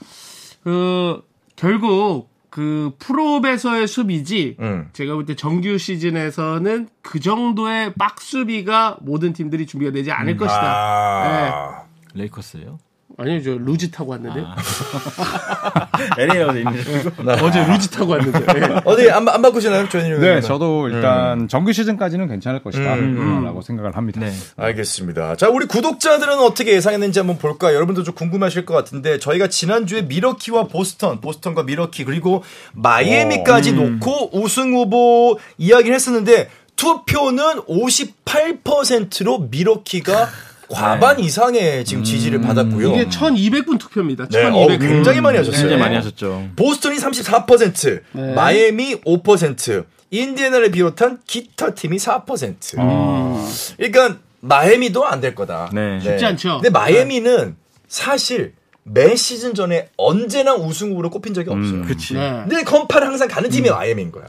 그 0.62 1.22
결국 1.56 2.30
그 2.50 2.92
프로베서의 2.98 3.86
수비지 3.86 4.56
음. 4.60 4.88
제가 4.92 5.14
볼 5.14 5.24
때 5.24 5.34
정규 5.34 5.78
시즌에서는 5.78 6.88
그 7.00 7.18
정도의 7.18 7.94
빡수비가 7.94 8.98
모든 9.00 9.32
팀들이 9.32 9.66
준비가 9.66 9.90
되지 9.90 10.12
않을 10.12 10.36
것이다. 10.36 10.62
아. 10.62 11.82
레이커스예요? 12.14 12.78
아니요, 13.18 13.42
저 13.42 13.50
루지 13.52 13.90
타고 13.90 14.12
왔는데 14.12 14.44
LA에서 16.18 16.56
있는 16.56 16.72
어제 17.42 17.64
루지 17.64 17.90
타고 17.90 18.12
왔는데. 18.12 18.40
예. 18.56 18.80
어디 18.84 19.10
안, 19.10 19.28
안 19.28 19.42
바꾸시나요? 19.42 19.88
조현일 19.88 20.20
네? 20.20 20.40
저도 20.40 20.88
일단 20.88 21.48
정규 21.48 21.72
시즌까지는 21.72 22.28
괜찮을 22.28 22.62
것이다. 22.62 22.94
음, 22.94 23.44
라고 23.44 23.62
생각을 23.62 23.96
합니다. 23.96 24.20
네. 24.20 24.32
알겠습니다. 24.56 25.36
자, 25.36 25.48
우리 25.48 25.66
구독자들은 25.66 26.38
어떻게 26.38 26.72
예상했는지 26.72 27.18
한번 27.18 27.38
볼까요? 27.38 27.74
여러분도 27.74 28.02
좀 28.02 28.14
궁금하실 28.14 28.66
것 28.66 28.74
같은데 28.74 29.18
저희가 29.18 29.48
지난주에 29.48 30.02
미러키와 30.02 30.68
보스턴, 30.68 31.20
보스턴과 31.20 31.64
미러키 31.64 32.04
그리고 32.04 32.42
마이애미까지 32.74 33.72
놓고 33.72 34.38
우승 34.38 34.72
후보 34.74 35.38
이야기를 35.58 35.94
했었는데 35.94 36.48
투표는 36.76 37.62
58%로 37.62 39.48
미러키가 39.50 40.28
과반 40.72 41.20
이상의 41.20 41.84
지금 41.84 42.02
지지를 42.04 42.40
받았고요. 42.40 42.94
이게 42.94 43.06
1200분 43.08 43.78
투표입니다. 43.78 44.26
네, 44.28 44.44
1200분. 44.44 44.54
어우, 44.54 44.78
굉장히 44.78 45.20
많이 45.20 45.36
하셨어요. 45.38 45.60
굉장히 45.60 45.80
많이 45.82 45.94
하셨죠. 45.96 46.48
보스턴이 46.56 46.96
34%, 46.96 48.02
네. 48.12 48.34
마이애미 48.34 48.96
5%, 49.02 49.84
인디애나를 50.10 50.70
비롯한 50.70 51.20
기타 51.26 51.74
팀이 51.74 51.96
4%. 51.98 53.76
그러니까 53.76 54.18
마이애미도 54.40 55.04
안 55.06 55.20
될 55.20 55.34
거다. 55.34 55.70
네. 55.72 56.00
쉽지 56.00 56.24
않죠. 56.24 56.54
근데 56.62 56.70
마이애미는 56.70 57.56
사실 57.88 58.54
매 58.84 59.14
시즌 59.14 59.54
전에 59.54 59.88
언제나 59.96 60.54
우승 60.54 60.90
후보로 60.90 61.10
꼽힌 61.10 61.34
적이 61.34 61.50
없어요. 61.50 61.82
그치. 61.82 62.14
네. 62.14 62.42
근데 62.48 62.64
컨파를 62.64 63.06
항상 63.06 63.28
가는 63.28 63.48
팀이 63.48 63.70
마이애미인 63.70 64.10
거야. 64.10 64.24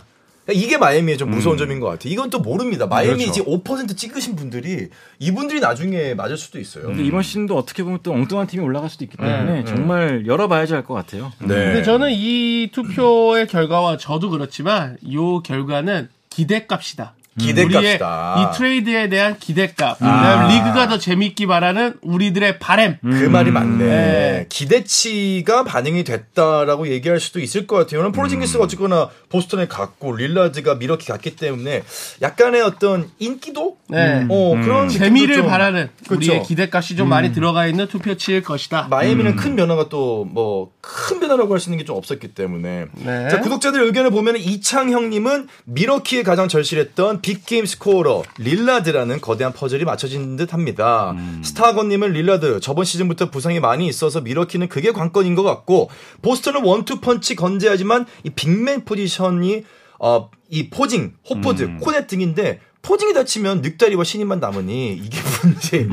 그러니까 0.45 0.65
이게 0.65 0.77
마이애미의 0.77 1.17
좀 1.17 1.31
무서운 1.31 1.57
점인 1.57 1.79
것 1.79 1.88
같아. 1.88 2.01
이건 2.09 2.29
또 2.29 2.39
모릅니다. 2.39 2.85
마이애미 2.85 3.23
이제 3.29 3.41
5% 3.41 3.95
찍으신 3.95 4.35
분들이 4.35 4.89
이분들이 5.19 5.59
나중에 5.62 6.13
맞을 6.15 6.38
수도 6.38 6.59
있어요. 6.59 6.85
근데 6.88 7.03
이번 7.03 7.23
시즌도 7.23 7.55
어떻게 7.57 7.83
보면 7.83 8.00
또 8.03 8.12
엉뚱한 8.12 8.47
팀이 8.47 8.63
올라갈 8.63 8.89
수도 8.89 9.05
있기 9.05 9.15
때문에 9.17 9.63
정말 9.65 10.25
열어봐야지 10.27 10.73
할 10.73 10.83
것 10.83 10.93
같아요. 10.95 11.31
네. 11.39 11.47
근데 11.47 11.83
저는 11.83 12.12
이 12.12 12.69
투표의 12.73 13.47
결과와 13.47 13.95
저도 13.97 14.29
그렇지만 14.31 14.97
이 15.01 15.17
결과는 15.45 16.09
기대값이다. 16.29 17.13
기대값이다. 17.40 18.34
우리의 18.36 18.48
이 18.48 18.58
트레이드에 18.58 19.10
대한 19.10 19.38
기대값. 19.40 19.98
그다음에 20.00 20.54
리그가 20.56 20.88
더 20.88 20.98
재밌기 20.98 21.48
바라는 21.48 21.96
우리들의 22.02 22.60
바램. 22.60 22.98
그 23.02 23.08
말이 23.08 23.52
맞네. 23.52 23.86
네. 23.86 24.46
기대치가 24.50 25.63
반영이 25.63 26.04
됐다라고 26.04 26.88
얘기할 26.90 27.20
수도 27.20 27.40
있을 27.40 27.66
것 27.68 27.78
같아요. 27.78 28.12
포르징기스가 28.12 28.63
어쨌거나 28.63 29.10
보스턴에 29.30 29.68
갔고 29.68 30.16
릴라드가 30.16 30.75
밀워키 30.75 31.08
갔기 31.08 31.36
때문에 31.36 31.84
약간의 32.22 32.62
어떤 32.62 33.10
인기도 33.20 33.78
네. 33.88 34.25
어, 34.30 34.52
그런 34.62 34.88
느낌도 34.88 34.94
재미를 35.06 35.36
좀- 35.38 35.48
바라는 35.48 35.90
그쵸. 36.08 36.16
우리의 36.16 36.44
기대값이 36.44 36.96
좀 36.96 37.10
많이 37.10 37.32
들어가 37.34 37.66
있는 37.68 37.88
투표치일 37.88 38.44
것이다. 38.44 38.88
마이애미는 38.90 39.36
큰 39.36 39.56
변화가 39.56 39.90
또 39.90 40.25
뭐 40.25 40.70
큰 40.82 41.20
변화라고 41.20 41.54
할 41.54 41.60
수 41.60 41.70
있는 41.70 41.78
게 41.80 41.86
좀 41.86 41.96
없었기 41.98 42.30
때문에 42.34 42.86
네. 42.94 43.30
자 43.30 43.40
구독자들 43.40 43.82
의견을 43.84 44.12
보면 44.12 44.36
이창형님은 44.38 45.48
밀워키에 45.65 46.24
가장 46.24 46.48
절실했던 46.48 47.22
big 47.24 47.41
game 47.41 47.65
scorer 47.65 48.22
릴라드라는 48.38 49.20
거대한 49.22 49.53
퍼즐이 49.53 49.84
맞춰진 49.86 50.36
듯 50.36 50.53
합니다. 50.53 51.15
스타건님은 51.42 52.12
릴라드 52.12 52.60
저번 52.60 52.86
시즌부터 52.86 53.32
부상이 53.32 53.60
많이 53.60 53.88
있어서 53.88 54.22
밀워키는 54.22 54.67
그게 54.68 54.92
관건인 54.92 55.34
것 55.34 55.42
같고 55.42 55.89
보스턴은 56.22 56.63
원투 56.63 57.00
펀치 57.00 57.36
건재하지만 57.36 58.06
이 58.24 58.30
big 58.29 58.58
man 58.58 58.86
포지션이 58.86 59.63
어, 60.00 60.30
이 60.50 60.70
포징, 60.70 61.13
호포드, 61.30 61.77
코넷 61.80 62.08
등인데 62.08 62.60
포징이 62.82 63.13
다치면 63.13 63.62
늙다리와 63.62 64.03
신인만 64.03 64.41
남으니 64.42 65.00
이게 65.01 65.18
문제. 65.42 65.88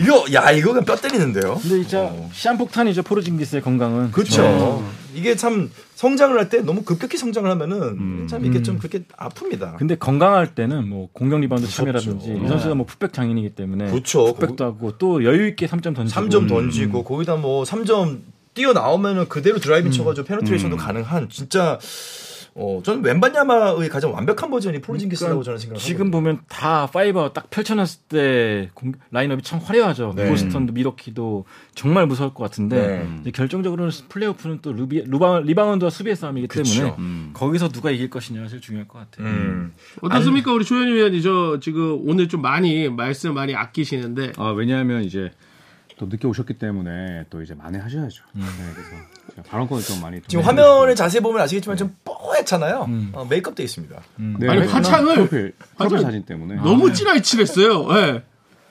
이거 0.00 0.24
야 0.32 0.52
이거 0.52 0.68
그냥 0.70 0.84
뼈 0.84 0.94
때리는데요. 0.94 1.58
근데 1.60 1.80
진짜 1.82 2.12
시한폭탄이죠 2.32 3.02
포르징기스의 3.02 3.62
건강은. 3.62 4.12
그렇죠. 4.12 4.84
이게 5.14 5.36
참 5.36 5.70
성장을 5.94 6.36
할 6.38 6.48
때 6.48 6.60
너무 6.60 6.82
급격히 6.82 7.16
성장을 7.18 7.50
하면은 7.50 8.26
참 8.28 8.44
이게 8.44 8.62
좀 8.62 8.78
그렇게 8.78 9.02
아픕니다. 9.16 9.76
근데 9.78 9.96
건강할 9.96 10.54
때는 10.54 10.88
뭐 10.88 11.08
공격 11.12 11.40
리바운드 11.40 11.66
참여라든지 11.68 12.28
무섭죠. 12.30 12.44
이 12.44 12.48
선수가 12.48 12.74
뭐 12.74 12.86
putback 12.86 13.12
장인이기 13.12 13.50
때문에 13.50 13.90
그쵸. 13.90 14.34
putback도 14.34 14.64
하고 14.64 14.96
또 14.98 15.24
여유 15.24 15.46
있게 15.48 15.66
3점 15.66 15.94
던지고. 15.94 16.20
3점 16.20 16.48
던지고 16.48 17.04
거기다 17.04 17.36
뭐 17.36 17.64
3점 17.64 18.20
뛰어 18.54 18.72
나오면은 18.72 19.28
그대로 19.28 19.58
driving 19.58 19.92
쳐가지고 19.92 20.26
penetration도 20.26 20.76
가능한 20.76 21.28
진짜 21.28 21.78
어 22.54 22.80
저는 22.84 23.04
웸반야마의 23.04 23.88
가장 23.88 24.12
완벽한 24.12 24.50
버전이 24.50 24.80
포르징기스라고 24.80 25.42
저는 25.42 25.58
생각합니다. 25.58 25.86
지금 25.86 26.10
보면 26.10 26.40
다 26.48 26.86
five 26.86 27.32
딱 27.32 27.50
펼쳐놨을 27.50 28.00
때 28.08 28.70
공- 28.74 28.92
라인업이 29.10 29.42
참 29.42 29.60
화려하죠. 29.62 30.12
네. 30.16 30.28
보스턴도 30.28 30.72
밀워키도 30.72 31.44
정말 31.74 32.06
무서울 32.06 32.34
것 32.34 32.42
같은데 32.44 33.06
네. 33.22 33.30
결정적으로는 33.30 33.92
플레이오프는 34.08 34.58
또 34.62 34.72
루비, 34.72 35.04
루바, 35.06 35.40
리바운드와 35.40 35.90
수비의 35.90 36.16
싸움이기 36.16 36.48
그쵸. 36.48 36.62
때문에 36.96 37.30
거기서 37.34 37.68
누가 37.68 37.90
이길 37.90 38.10
것이냐가 38.10 38.48
제일 38.48 38.60
중요할 38.60 38.88
것 38.88 38.98
같아요. 38.98 39.26
음. 39.28 39.72
어떻습니까, 40.02 40.52
우리 40.52 40.64
조현일 40.64 40.92
위원이 40.92 41.22
저 41.22 41.58
지금 41.60 42.00
오늘 42.08 42.28
좀 42.28 42.42
많이 42.42 42.88
말씀 42.88 43.34
많이 43.34 43.54
아끼시는데 43.54 44.32
아, 44.36 44.50
왜냐하면 44.50 45.04
이제 45.04 45.30
또 45.98 46.06
늦게 46.06 46.26
오셨기 46.28 46.54
때문에 46.54 47.24
또 47.28 47.42
이제 47.42 47.54
만회하셔야죠. 47.54 48.24
네, 48.32 48.42
그래서 48.74 49.42
발언권을 49.48 49.82
좀 49.84 50.00
많이 50.00 50.16
좀 50.20 50.28
지금. 50.28 50.44
화면을 50.44 50.94
자세히 50.94 51.20
보면 51.22 51.40
아시겠지만 51.42 51.76
좀 51.76 51.94
뽀얗잖아요. 52.04 52.88
어, 53.12 53.26
메이크업 53.28 53.54
돼 53.56 53.64
있습니다. 53.64 54.00
네, 54.16 54.48
아니, 54.48 54.60
네, 54.60 54.66
화장을- 54.66 55.14
프로필, 55.28 55.54
사진 56.02 56.24
때문에 56.24 56.56
너무 56.56 56.92
진하게 56.92 57.20
칠했어요. 57.22 57.88
예. 57.96 58.22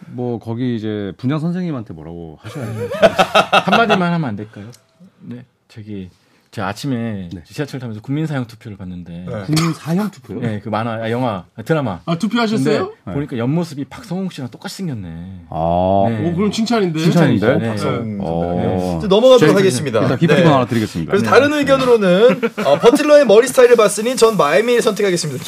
뭐 0.08 0.40
거기 0.40 0.76
이제 0.76 1.12
분장 1.18 1.40
선생님한테 1.40 1.94
뭐라고 1.94 2.40
하셔야죠. 2.42 2.90
한마디만 3.66 4.14
하면 4.14 4.30
안 4.30 4.36
될까요? 4.36 4.72
네, 5.20 5.44
저기 5.68 6.10
제가 6.58 6.70
아침에 6.70 7.30
네. 7.32 7.44
지하철 7.46 7.80
타면서 7.80 8.02
국민 8.02 8.26
사형 8.26 8.48
투표를 8.48 8.78
봤는데 8.78 9.26
네. 9.28 9.44
국민 9.46 9.74
사형 9.76 10.10
투표요? 10.10 10.40
네, 10.40 10.60
그 10.60 10.70
만화, 10.70 10.94
아, 10.94 11.12
영화, 11.12 11.46
아, 11.56 11.62
드라마. 11.62 12.00
아, 12.04 12.18
투표하셨어요? 12.18 12.94
근데 13.06 13.14
보니까 13.14 13.38
옆모습이 13.38 13.86
박성웅 13.86 14.32
씨랑 14.32 14.50
똑같이 14.50 14.78
생겼네. 14.78 15.46
아, 15.52 16.06
네. 16.10 16.28
오, 16.32 16.36
그럼 16.36 16.52
칭찬인데. 16.52 17.00
칭찬인데? 17.00 17.58
네. 17.58 17.68
박성 17.70 18.18
어. 18.22 18.96
이제 18.98 19.08
넘어가도록 19.08 19.56
하겠습니다. 19.56 20.18
일단 20.20 20.38
네. 20.38 20.44
하나 20.46 20.66
드리겠습니다. 20.66 21.12
그래서 21.12 21.26
다른 21.28 21.54
의견으로는 21.54 22.42
어, 22.66 22.80
버틀러의 22.80 23.26
머리 23.28 23.48
스타일을 23.48 23.76
봤으니 23.76 24.16
전 24.16 24.36
마이애미 24.36 24.82
선택하겠습니다. 24.82 25.44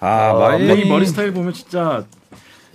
아, 0.00 0.30
어, 0.30 0.38
마이애미 0.38 0.70
여기 0.70 0.84
머리 0.86 1.04
스타일 1.04 1.34
보면 1.34 1.52
진짜 1.52 2.04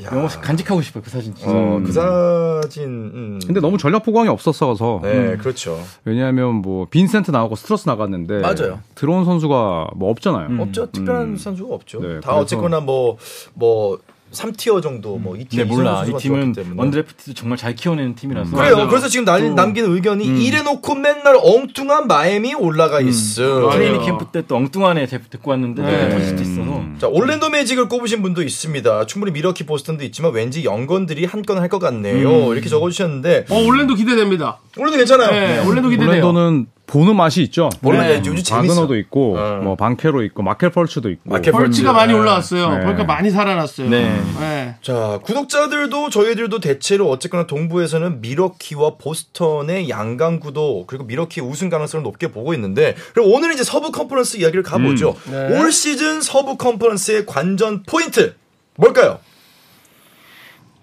영원히 0.03 0.27
간직하고 0.27 0.81
싶어요, 0.81 1.03
그 1.03 1.09
사진 1.09 1.33
진짜. 1.35 1.51
어, 1.51 1.81
그 1.85 1.91
사진. 1.91 2.83
음. 2.85 3.39
근데 3.45 3.59
너무 3.59 3.77
전력 3.77 4.03
보강이 4.03 4.27
없었어서 4.29 4.99
네, 5.03 5.37
그렇죠. 5.37 5.79
왜냐하면 6.05 6.55
뭐 6.55 6.87
빈센트 6.89 7.31
나오고 7.31 7.55
스트러스 7.55 7.87
나갔는데 7.87 8.39
맞아요. 8.39 8.79
들어온 8.95 9.25
선수가 9.25 9.91
뭐 9.95 10.09
없잖아요. 10.11 10.61
없죠. 10.61 10.91
특별한 10.91 11.37
선수가 11.37 11.73
없죠. 11.75 11.99
네, 12.01 12.07
다 12.19 12.31
그래서- 12.31 12.37
어쨌거나 12.39 12.79
뭐, 12.79 13.17
뭐, 13.53 13.99
3tier 14.31 14.81
정도, 14.81 15.17
뭐, 15.17 15.35
2tier 15.35 15.57
네, 15.57 15.63
몰라. 15.65 16.05
이 16.07 16.13
팀은. 16.17 16.53
undraft도 16.77 17.33
정말 17.33 17.57
잘 17.57 17.75
키워내는 17.75 18.15
팀이라서. 18.15 18.55
그래요. 18.55 18.75
맞아요. 18.77 18.87
그래서 18.89 19.07
지금 19.07 19.25
날, 19.25 19.53
남기는 19.55 19.93
의견이 19.93 20.25
이래 20.45 20.61
놓고 20.61 20.95
맨날 20.95 21.37
엉뚱한 21.41 22.07
마이애미 22.07 22.53
올라가 22.55 23.01
있어. 23.01 23.41
맞아요. 23.43 23.71
트레이닝 23.71 24.05
캠프 24.05 24.25
때 24.27 24.41
또 24.47 24.55
엉뚱한 24.55 24.97
애 24.97 25.05
데- 25.05 25.19
데리고 25.29 25.51
왔는데 25.51 25.81
네. 25.83 25.91
네. 25.91 26.09
터질 26.09 26.27
수도 26.29 26.41
있어서. 26.43 26.81
자, 26.99 27.07
올랜도 27.07 27.49
매직을 27.49 27.89
꼽으신 27.89 28.21
분도 28.21 28.41
있습니다. 28.41 29.05
충분히 29.05 29.31
밀워키 29.33 29.65
보스턴도 29.65 30.03
있지만 30.05 30.31
왠지 30.33 30.63
young 30.63 30.87
gun들이 30.87 31.25
한 31.25 31.41
건 31.43 31.57
할 31.59 31.69
것 31.69 31.79
같네요. 31.79 32.53
이렇게 32.53 32.69
적어 32.69 32.89
주셨는데 32.89 33.45
어, 33.49 33.63
올랜도 33.65 33.95
기대됩니다. 33.95 34.59
올랜도 34.77 34.97
괜찮아요. 34.97 35.31
네, 35.31 35.65
올랜도 35.65 35.89
기대돼요. 35.89 36.09
올랜도는 36.11 36.67
보는 36.91 37.15
맛이 37.15 37.41
있죠. 37.43 37.69
몰라요. 37.79 38.15
네. 38.15 38.19
요즘 38.19 38.35
재밌어. 38.43 38.73
바그너도 38.73 38.97
있고, 38.97 39.37
어. 39.37 39.61
뭐 39.63 39.75
반케로 39.77 40.23
있고, 40.23 40.43
마켈 40.43 40.71
펄츠도 40.71 41.09
있고. 41.09 41.29
마켈 41.29 41.53
펄츠가 41.53 41.93
네. 41.93 41.97
많이 41.97 42.13
올라왔어요. 42.13 42.69
네. 42.69 42.83
펄츠가 42.83 43.05
많이 43.05 43.29
살아났어요. 43.31 43.89
네. 43.89 44.21
네. 44.41 44.75
자, 44.81 45.21
구독자들도 45.23 46.09
저희들도 46.09 46.59
대체로 46.59 47.09
어쨌거나 47.09 47.47
동부에서는 47.47 48.19
밀워키와 48.19 48.97
보스턴의 48.97 49.89
양강 49.89 50.41
구도 50.41 50.83
그리고 50.85 51.05
밀워키의 51.05 51.47
우승 51.47 51.69
가능성을 51.69 52.03
높게 52.03 52.29
보고 52.29 52.53
있는데 52.53 52.95
그리고 53.13 53.33
오늘 53.33 53.53
이제 53.53 53.63
서부 53.63 53.91
컨퍼런스 53.91 54.37
이야기를 54.37 54.63
가보죠. 54.63 55.15
네. 55.31 55.59
올 55.59 55.71
시즌 55.71 56.19
서부 56.21 56.57
컨퍼런스의 56.57 57.25
관전 57.25 57.83
포인트 57.83 58.35
뭘까요? 58.75 59.19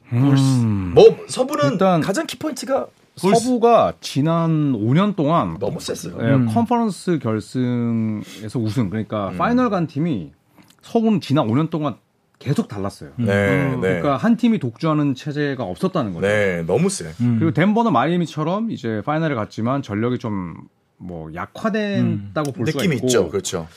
뭐 0.09 1.19
서부는 1.29 1.73
일단 1.73 2.01
가장 2.01 2.27
키 2.27 2.39
포인트가 2.39 2.87
서부가 3.19 3.95
지난 4.01 4.73
5년 4.73 5.17
동안 5.17 5.59
너무 5.59 5.81
셌어요. 5.81 6.17
예, 6.21 6.53
컨퍼런스 6.53 7.19
결승에서 7.19 8.59
우승 8.59 8.91
그러니까 8.91 9.33
파이널 9.37 9.71
간 9.71 9.87
팀이 9.87 10.33
서부는 10.83 11.21
지난 11.21 11.47
5년 11.49 11.71
동안 11.71 11.97
계속 12.39 12.69
달랐어요. 12.69 13.11
네, 13.17 13.27
네. 13.27 13.81
그러니까 13.81 14.17
한 14.17 14.37
팀이 14.37 14.59
독주하는 14.61 15.15
체제가 15.15 15.65
없었다는 15.65 16.15
거죠. 16.15 16.27
네, 16.27 16.63
너무 16.67 16.89
세. 16.89 17.13
그리고 17.19 17.51
덴버는 17.51 17.93
마이애미처럼 17.93 18.71
이제 18.71 19.03
final에 19.05 19.35
갔지만 19.35 19.83
전력이 19.83 20.19
좀 20.19 20.55
뭐 20.99 21.33
약화됐다고 21.33 22.53
볼 22.53 22.67
수가 22.67 22.83
느낌 22.83 22.93
있고 22.95 23.07
있죠. 23.07 23.29
그렇죠. 23.29 23.69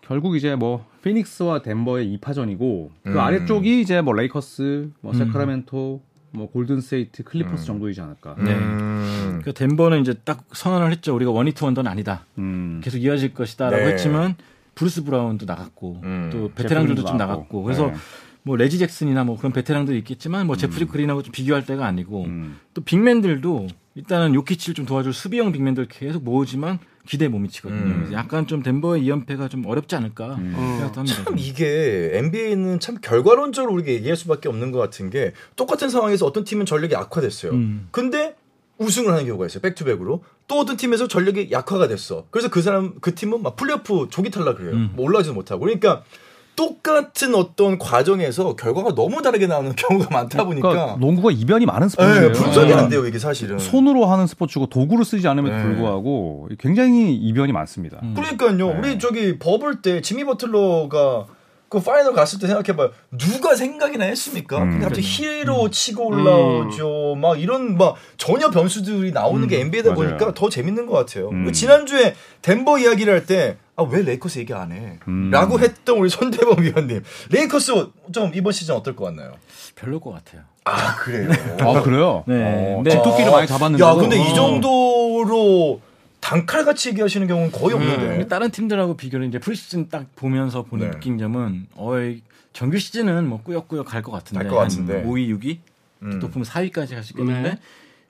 결국 0.00 0.36
이제 0.36 0.56
뭐 0.56 0.86
피닉스와 1.02 1.62
덴버의 1.62 2.18
2파전이고 2.18 2.88
그 3.04 3.10
음. 3.10 3.18
아래쪽이 3.18 3.80
이제 3.80 4.00
뭐 4.00 4.12
레이커스, 4.14 4.90
뭐 5.00 5.12
새크라멘토, 5.12 6.00
뭐 6.32 6.50
골든스테이트, 6.50 7.24
클리퍼스 7.24 7.64
정도이지 7.64 8.00
않을까. 8.00 8.36
네. 8.38 8.54
음. 8.54 9.40
그 9.44 9.52
덴버는 9.52 10.00
이제 10.00 10.14
딱 10.24 10.44
선언을 10.52 10.92
했죠. 10.92 11.14
우리가 11.14 11.30
one-hit 11.30 11.64
wonder는 11.64 11.90
아니다. 11.90 12.24
음. 12.38 12.80
계속 12.82 12.98
이어질 12.98 13.34
것이다라고 13.34 13.84
네. 13.84 13.92
했지만 13.92 14.36
브루스 14.74 15.04
브라운도 15.04 15.46
나갔고 15.46 16.00
음. 16.04 16.30
또 16.32 16.50
베테랑들도 16.54 17.04
좀 17.04 17.16
나갔고. 17.16 17.36
나갔고 17.36 17.62
그래서 17.64 17.86
네. 17.88 17.94
뭐 18.42 18.56
레지 18.56 18.78
잭슨이나 18.78 19.24
뭐 19.24 19.36
그런 19.36 19.52
베테랑들이 19.52 19.98
있겠지만 19.98 20.46
뭐 20.46 20.56
제프리 20.56 20.86
그린하고 20.86 21.22
좀 21.22 21.32
비교할 21.32 21.66
때가 21.66 21.86
아니고 21.86 22.24
음. 22.24 22.58
또 22.72 22.80
big 22.80 23.01
man들도 23.01 23.66
일단은 24.00 24.34
요키치를 24.34 24.74
좀 24.74 24.86
도와줄 24.86 25.12
수비형 25.12 25.52
big 25.52 25.62
man들 25.62 25.86
계속 25.88 26.24
모으지만 26.24 26.78
기대에 27.06 27.28
못 27.28 27.38
미치거든요. 27.38 27.80
음. 27.80 28.10
약간 28.12 28.46
좀 28.46 28.62
덴버의 28.62 29.02
2연패가 29.02 29.50
좀 29.50 29.66
어렵지 29.66 29.94
않을까 29.94 30.36
생각도 30.36 31.00
합니다. 31.00 31.24
참 31.24 31.38
이게 31.38 32.10
NBA는 32.14 32.80
참 32.80 32.96
결과론적으로 33.00 33.74
우리가 33.74 33.90
얘기할 33.90 34.16
수밖에 34.16 34.48
없는 34.48 34.70
것 34.72 34.78
같은 34.78 35.10
게 35.10 35.32
똑같은 35.56 35.90
상황에서 35.90 36.24
어떤 36.24 36.44
팀은 36.44 36.66
전력이 36.66 36.96
악화됐어요. 36.96 37.52
음. 37.52 37.88
근데 37.90 38.36
우승을 38.78 39.12
하는 39.12 39.26
경우가 39.26 39.46
있어요. 39.46 39.60
back-to-back으로. 39.60 40.24
또 40.48 40.58
어떤 40.58 40.78
팀에서 40.78 41.06
전력이 41.06 41.50
약화가 41.52 41.86
됐어. 41.88 42.26
그래서 42.30 42.48
그 42.48 42.62
사람 42.62 42.94
그 43.00 43.14
팀은 43.14 43.42
막 43.42 43.56
플레이오프 43.56 44.08
조기 44.10 44.30
탈락을 44.30 44.64
해요. 44.64 44.72
음. 44.72 44.92
뭐 44.94 45.04
올라가지도 45.04 45.34
못하고. 45.34 45.60
그러니까 45.60 46.04
똑같은 46.56 47.34
어떤 47.34 47.78
과정에서 47.78 48.54
결과가 48.54 48.94
너무 48.94 49.22
다르게 49.22 49.46
나오는 49.46 49.74
경우가 49.74 50.08
많다 50.10 50.44
보니까 50.44 50.68
그러니까 50.68 50.96
농구가 50.98 51.30
이변이 51.30 51.66
많은 51.66 51.88
스포츠예요. 51.88 52.20
네, 52.20 52.32
분석이 52.32 52.68
네. 52.68 52.74
안 52.74 52.88
돼요, 52.88 53.06
이게 53.06 53.18
사실은. 53.18 53.58
손으로 53.58 54.06
하는 54.06 54.26
스포츠고 54.26 54.66
도구를 54.66 55.04
쓰지 55.04 55.26
않음에도 55.28 55.56
네. 55.56 55.62
불구하고 55.62 56.48
굉장히 56.58 57.14
이변이 57.14 57.52
많습니다. 57.52 57.98
음. 58.02 58.14
그러니까요. 58.14 58.78
우리 58.78 58.98
저기 58.98 59.38
버블 59.38 59.82
때 59.82 60.02
지미 60.02 60.24
버틀러가 60.24 61.26
그 61.70 61.80
final 61.80 62.12
갔을 62.14 62.40
때 62.40 62.48
생각해봐요. 62.48 62.90
누가 63.16 63.54
생각이나 63.54 64.04
했습니까? 64.06 64.58
근데 64.58 64.80
갑자기 64.84 65.06
히로 65.06 65.70
치고 65.70 66.04
올라오죠. 66.08 67.14
막 67.16 67.40
이런 67.40 67.78
막 67.78 67.94
전혀 68.16 68.50
변수들이 68.50 69.12
나오는 69.12 69.46
게 69.46 69.60
NBA다 69.60 69.92
맞아요. 69.94 70.08
보니까 70.18 70.34
더 70.34 70.48
재밌는 70.50 70.86
것 70.86 70.94
같아요. 70.96 71.28
음. 71.30 71.44
그 71.44 71.52
지난주에 71.52 72.16
덴버 72.42 72.80
이야기를 72.80 73.14
할 73.14 73.24
때 73.24 73.56
아, 73.76 73.84
왜 73.84 74.02
레이커스 74.02 74.40
얘기 74.40 74.52
안 74.52 74.72
해? 74.72 74.98
음. 75.06 75.30
라고 75.30 75.60
했던 75.60 75.96
우리 75.98 76.10
손대범 76.10 76.60
위원님. 76.60 77.04
레이커스 77.30 77.86
좀 78.12 78.32
이번 78.34 78.52
시즌 78.52 78.74
어떨 78.74 78.96
것 78.96 79.04
같나요? 79.04 79.32
별로일 79.76 80.00
것 80.00 80.10
같아요. 80.12 80.42
아, 80.64 80.96
그래요. 80.96 81.30
아 81.60 81.80
그래요? 81.82 82.24
네. 82.26 82.34
어, 82.72 82.76
근데- 82.78 82.90
집토끼를 82.90 83.30
많이 83.30 83.46
잡았는데. 83.46 83.84
야, 83.84 83.94
근데 83.94 84.16
이 84.20 84.34
정도로 84.34 85.80
단칼같이 86.20 86.90
얘기하시는 86.90 87.26
경우는 87.26 87.50
거의 87.52 87.76
근데 87.76 87.92
없는데. 87.94 88.28
다른 88.28 88.50
팀들하고 88.50 88.96
비교를 88.96 89.26
이제 89.26 89.38
프리시즌 89.38 89.88
딱 89.88 90.06
보면서 90.16 90.62
보는 90.62 90.86
네. 90.86 90.90
느낀 90.92 91.18
점은 91.18 91.66
어 91.76 92.07
이 92.07 92.22
정규 92.52 92.78
시즌은 92.78 93.28
뭐 93.28 93.42
꾸역꾸역 93.42 93.86
갈 93.86 94.02
것 94.02 94.12
같은데, 94.12 94.44
갈 94.44 94.50
것 94.50 94.56
같은데. 94.56 94.98
한 94.98 95.06
5위, 95.06 95.28
6위 95.38 95.58
음. 96.02 96.18
높으면 96.18 96.44
4위까지 96.44 96.90
갈 96.94 97.02
수 97.02 97.12
있겠는데 97.12 97.50
네. 97.50 97.58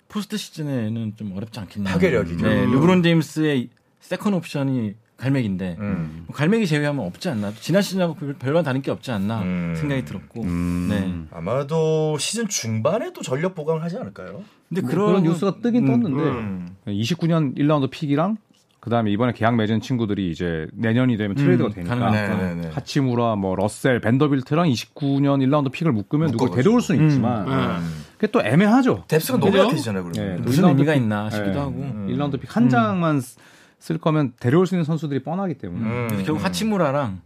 포스트 0.08 0.36
시즌에는 0.36 1.14
좀 1.16 1.36
어렵지 1.36 1.60
않겠냐. 1.60 1.90
파괴력이. 1.90 2.36
네, 2.38 2.64
음. 2.64 2.72
르브론 2.72 3.02
제임스의 3.02 3.68
second 4.00 4.34
option이 4.34 4.94
갈매긴데 5.20 5.76
음. 5.78 6.24
뭐 6.26 6.34
갈매기 6.34 6.66
제외하면 6.66 7.04
없지 7.06 7.28
않나. 7.28 7.52
지난 7.60 7.82
시즌하고 7.82 8.14
별- 8.14 8.34
별반 8.34 8.64
다른 8.64 8.80
게 8.82 8.90
없지 8.90 9.10
않나 9.12 9.42
음. 9.42 9.74
생각이 9.76 10.04
들었고. 10.04 10.42
음. 10.42 10.86
네. 10.90 11.36
아마도 11.36 12.16
시즌 12.18 12.48
중반에 12.48 13.12
도 13.12 13.20
전력 13.22 13.54
보강을 13.54 13.82
하지 13.82 13.96
않을까요? 13.98 14.42
근데 14.68 14.80
뭐 14.82 14.90
그런, 14.90 15.06
그런 15.08 15.22
뉴스가 15.24 15.56
뜨긴 15.60 15.86
음, 15.88 16.00
떴는데 16.00 16.22
음. 16.22 16.68
29년 16.86 17.56
1라운드 17.56 17.90
pick이랑 17.90 18.36
그다음에 18.80 19.10
이번에 19.10 19.32
계약 19.34 19.56
맺은 19.56 19.82
친구들이 19.82 20.30
이제 20.30 20.66
내년이 20.72 21.18
되면 21.18 21.36
트레이드가 21.36 21.68
되니까 21.68 21.96
가능하니까. 21.96 22.36
네, 22.42 22.54
네, 22.54 22.60
네. 22.62 22.70
하치무라, 22.72 23.36
뭐 23.36 23.54
러셀, 23.54 24.00
밴더빌트랑 24.00 24.68
29년 24.70 25.44
1라운드 25.46 25.70
pick을 25.70 25.92
묶으면 25.92 26.28
묶어가지고. 26.30 26.56
데려올 26.56 26.80
수는 26.80 27.06
있지만 27.06 27.46
음. 27.46 28.04
그게 28.16 28.32
또 28.32 28.40
애매하죠. 28.42 29.04
depth가 29.06 29.38
너무? 29.38 29.58
약해지잖아요, 29.58 30.04
네, 30.04 30.10
그러면. 30.14 30.42
무슨 30.42 30.64
1라운드 30.64 30.68
의미가 30.68 30.92
pick- 30.94 30.98
있나 31.02 31.28
싶기도 31.28 31.52
네. 31.52 31.58
하고. 31.58 31.72
음. 31.72 32.06
1라운드 32.10 32.40
pick 32.40 32.56
한 32.56 32.68
장만 32.70 33.20
쓰- 33.20 33.36
쓸 33.80 33.98
거면 33.98 34.34
데려올 34.38 34.66
수 34.66 34.74
있는 34.74 34.84
선수들이 34.84 35.22
뻔하기 35.24 35.54
때문에 35.54 35.84
음. 35.84 36.06
그래서 36.08 36.24
결국 36.26 36.44
하치무라랑 36.44 37.22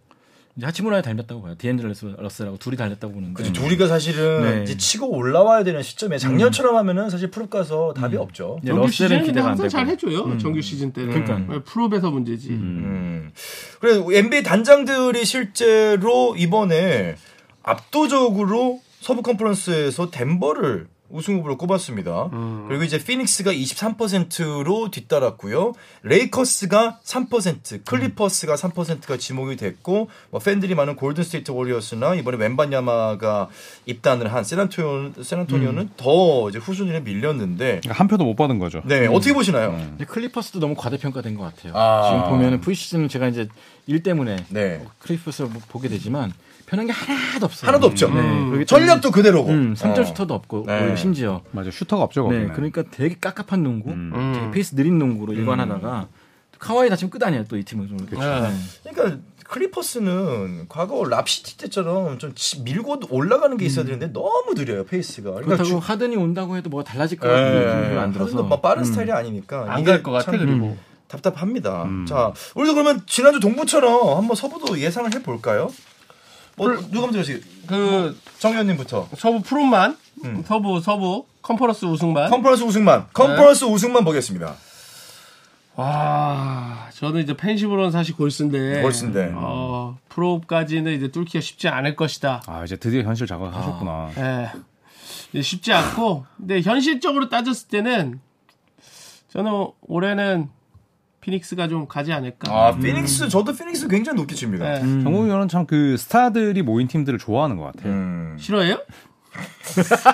이제 0.56 0.66
하치무라에 0.66 1.02
달렸다고 1.02 1.42
봐요. 1.42 1.56
디앤드 1.58 1.82
러스- 1.82 2.14
러셀하고 2.16 2.58
둘이 2.58 2.76
달렸다고 2.76 3.12
보는데. 3.12 3.34
그치, 3.34 3.52
둘이가 3.52 3.88
사실은 3.88 4.42
네. 4.42 4.62
이제 4.62 4.76
치고 4.76 5.10
올라와야 5.10 5.64
되는 5.64 5.82
시점에 5.82 6.16
작년처럼 6.16 6.76
하면은 6.76 7.10
사실 7.10 7.28
플옵 7.32 7.48
가서 7.48 7.92
답이 7.92 8.16
없죠. 8.16 8.60
이제 8.62 8.70
정규 8.72 8.88
시즌은 8.88 9.24
기대가 9.24 9.46
안 9.46 9.50
항상. 9.50 9.68
잘 9.68 9.88
해줘요. 9.88 10.38
정규 10.38 10.60
시즌 10.62 10.92
때는. 10.92 11.10
그러니까. 11.24 11.52
왜 11.52 11.60
플옵에서 11.64 12.12
문제지. 12.12 12.50
음. 12.50 13.32
그래 13.80 14.00
NBA 14.18 14.44
단장들이 14.44 15.24
실제로 15.24 16.36
이번에 16.36 17.16
압도적으로 17.64 18.80
서부 19.00 19.22
conference에서 19.22 20.10
덴버를 20.12 20.86
우승 21.14 21.36
후보로 21.36 21.56
꼽았습니다. 21.56 22.30
그리고 22.66 22.82
이제 22.82 22.98
피닉스가 22.98 23.52
23%로 23.52 24.90
뒤따랐고요. 24.90 25.72
레이커스가 26.02 26.98
3%, 27.04 27.84
클리퍼스가 27.84 28.56
3%가 28.56 29.16
지목이 29.16 29.56
됐고 29.56 30.08
뭐 30.30 30.40
팬들이 30.40 30.74
많은 30.74 30.96
골든 30.96 31.22
스테이트 31.22 31.52
워리어스나 31.52 32.16
이번에 32.16 32.36
웸반야마가 32.38 33.48
입단을 33.86 34.32
한 34.32 34.42
샌안토니오, 34.42 35.22
샌안토니오는 35.22 35.90
더 35.96 36.48
이제 36.48 36.58
후순위에 36.58 37.00
밀렸는데 37.00 37.80
그러니까 37.80 37.92
한 37.94 38.08
표도 38.08 38.24
못 38.24 38.34
받은 38.34 38.58
거죠. 38.58 38.82
네, 38.84 39.06
어떻게 39.06 39.32
보시나요? 39.32 39.70
근데 39.70 40.04
클리퍼스도 40.04 40.58
너무 40.58 40.74
과대평가된 40.74 41.36
것 41.36 41.44
같아요. 41.44 41.72
아. 41.76 42.08
지금 42.08 42.30
보면은 42.30 42.60
preseason은 42.60 43.08
제가 43.08 43.28
이제 43.28 43.48
일 43.86 44.02
때문에 44.02 44.36
네. 44.48 44.84
클리퍼스를 44.98 45.50
뭐 45.50 45.62
보게 45.68 45.88
되지만 45.88 46.32
편한 46.74 46.86
게 46.86 46.92
하나도 46.92 47.46
없어요. 47.46 47.68
하나도 47.68 47.86
없죠. 47.86 48.08
네. 48.12 48.20
그리고 48.50 48.64
전략도 48.64 49.10
그대로고. 49.12 49.50
음, 49.50 49.74
3점 49.74 50.00
어. 50.00 50.04
슈터도 50.04 50.34
없고 50.34 50.64
네. 50.66 50.80
그리고 50.80 50.96
심지어 50.96 51.42
맞아 51.52 51.70
슈터가 51.70 52.02
없죠 52.02 52.22
네, 52.24 52.28
거기는. 52.46 52.52
그러니까 52.54 52.82
되게 52.90 53.16
깝깝한 53.20 53.62
농구, 53.62 53.90
음. 53.90 54.32
되게 54.34 54.50
페이스 54.50 54.74
느린 54.74 54.98
농구로 54.98 55.32
일관하다가 55.34 56.08
카와이 56.58 56.88
다치면 56.88 57.10
끝 57.10 57.22
아니야 57.22 57.44
또 57.44 57.58
이 57.58 57.62
팀은 57.64 57.88
좀 57.88 57.98
이렇게. 58.00 58.16
네. 58.16 58.40
네. 58.84 58.92
그러니까 58.92 59.18
클리퍼스는 59.46 60.66
과거 60.68 61.04
랍시티 61.04 61.58
때처럼 61.58 62.18
좀 62.18 62.32
치- 62.34 62.62
밀고 62.62 63.00
올라가는 63.10 63.54
게 63.56 63.66
있어야 63.66 63.84
되는데 63.84 64.12
너무 64.12 64.54
느려요 64.54 64.84
페이스가. 64.84 65.30
그러니까 65.32 65.56
그렇다고 65.56 65.68
주- 65.68 65.78
하든이 65.78 66.16
온다고 66.16 66.56
해도 66.56 66.70
뭐가 66.70 66.84
달라질 66.90 67.18
것 67.18 67.28
같은 67.28 67.44
예, 67.44 67.74
느낌이 67.82 67.98
안 67.98 68.12
들어서. 68.12 68.32
하든도 68.32 68.48
막 68.48 68.62
빠른 68.62 68.84
스타일이 68.84 69.12
아니니까 69.12 69.66
안 69.68 69.84
갈 69.84 70.02
것 70.02 70.10
같아 70.12 70.32
참 70.32 70.38
그리고. 70.40 70.76
답답합니다. 71.08 71.86
자, 72.08 72.32
우리도 72.56 72.74
그러면 72.74 73.02
지난주 73.06 73.38
동부처럼 73.38 74.16
한번 74.16 74.34
서부도 74.34 74.80
예상을 74.80 75.14
해볼까요? 75.14 75.70
뭐 76.56 76.68
누가 76.90 77.06
먼저 77.06 77.18
하시? 77.20 77.40
그 77.66 78.16
정현님부터. 78.38 79.08
서부 79.16 79.40
플옵만 79.42 79.96
음. 80.24 80.42
서부 80.46 80.80
서부 80.80 81.26
컨퍼런스 81.42 81.84
우승만. 81.86 82.30
컨퍼런스 82.30 82.62
우승만, 82.62 83.06
컨퍼런스 83.12 83.64
우승만 83.64 84.04
보겠습니다. 84.04 84.54
와, 85.76 86.88
저는 86.94 87.22
이제 87.22 87.36
팬심으로는 87.36 87.90
사실 87.90 88.14
골스인데. 88.16 88.80
골스인데. 88.82 89.32
어, 89.34 89.98
플옵까지는 90.08 90.92
이제 90.96 91.08
뚫기가 91.08 91.40
쉽지 91.40 91.68
않을 91.68 91.96
것이다. 91.96 92.42
아 92.46 92.64
이제 92.64 92.76
드디어 92.76 93.02
현실 93.02 93.26
자각하셨구나. 93.26 94.10
예. 94.16 94.50
이제 95.32 95.42
쉽지 95.42 95.72
않고, 95.72 96.24
근데 96.36 96.60
현실적으로 96.62 97.28
따졌을 97.28 97.68
때는 97.68 98.20
저는 99.30 99.66
올해는 99.82 100.48
피닉스가 101.28 101.68
좀 101.68 101.88
가지 101.88 102.12
않을까. 102.12 102.52
아, 102.52 102.72
피닉스 102.76 103.28
저도 103.30 103.54
피닉스 103.54 103.88
굉장히 103.88 104.16
높게 104.16 104.34
칩니다. 104.34 104.74
예. 104.76 104.80
정국이 104.80 105.30
형은 105.30 105.48
참 105.48 105.64
그 105.66 105.96
스타들이 105.96 106.60
모인 106.60 106.86
팀들을 106.88 107.18
좋아하는 107.18 107.56
것 107.56 107.64
같아요. 107.72 107.90
음. 107.90 108.36
싫어해요? 108.38 108.76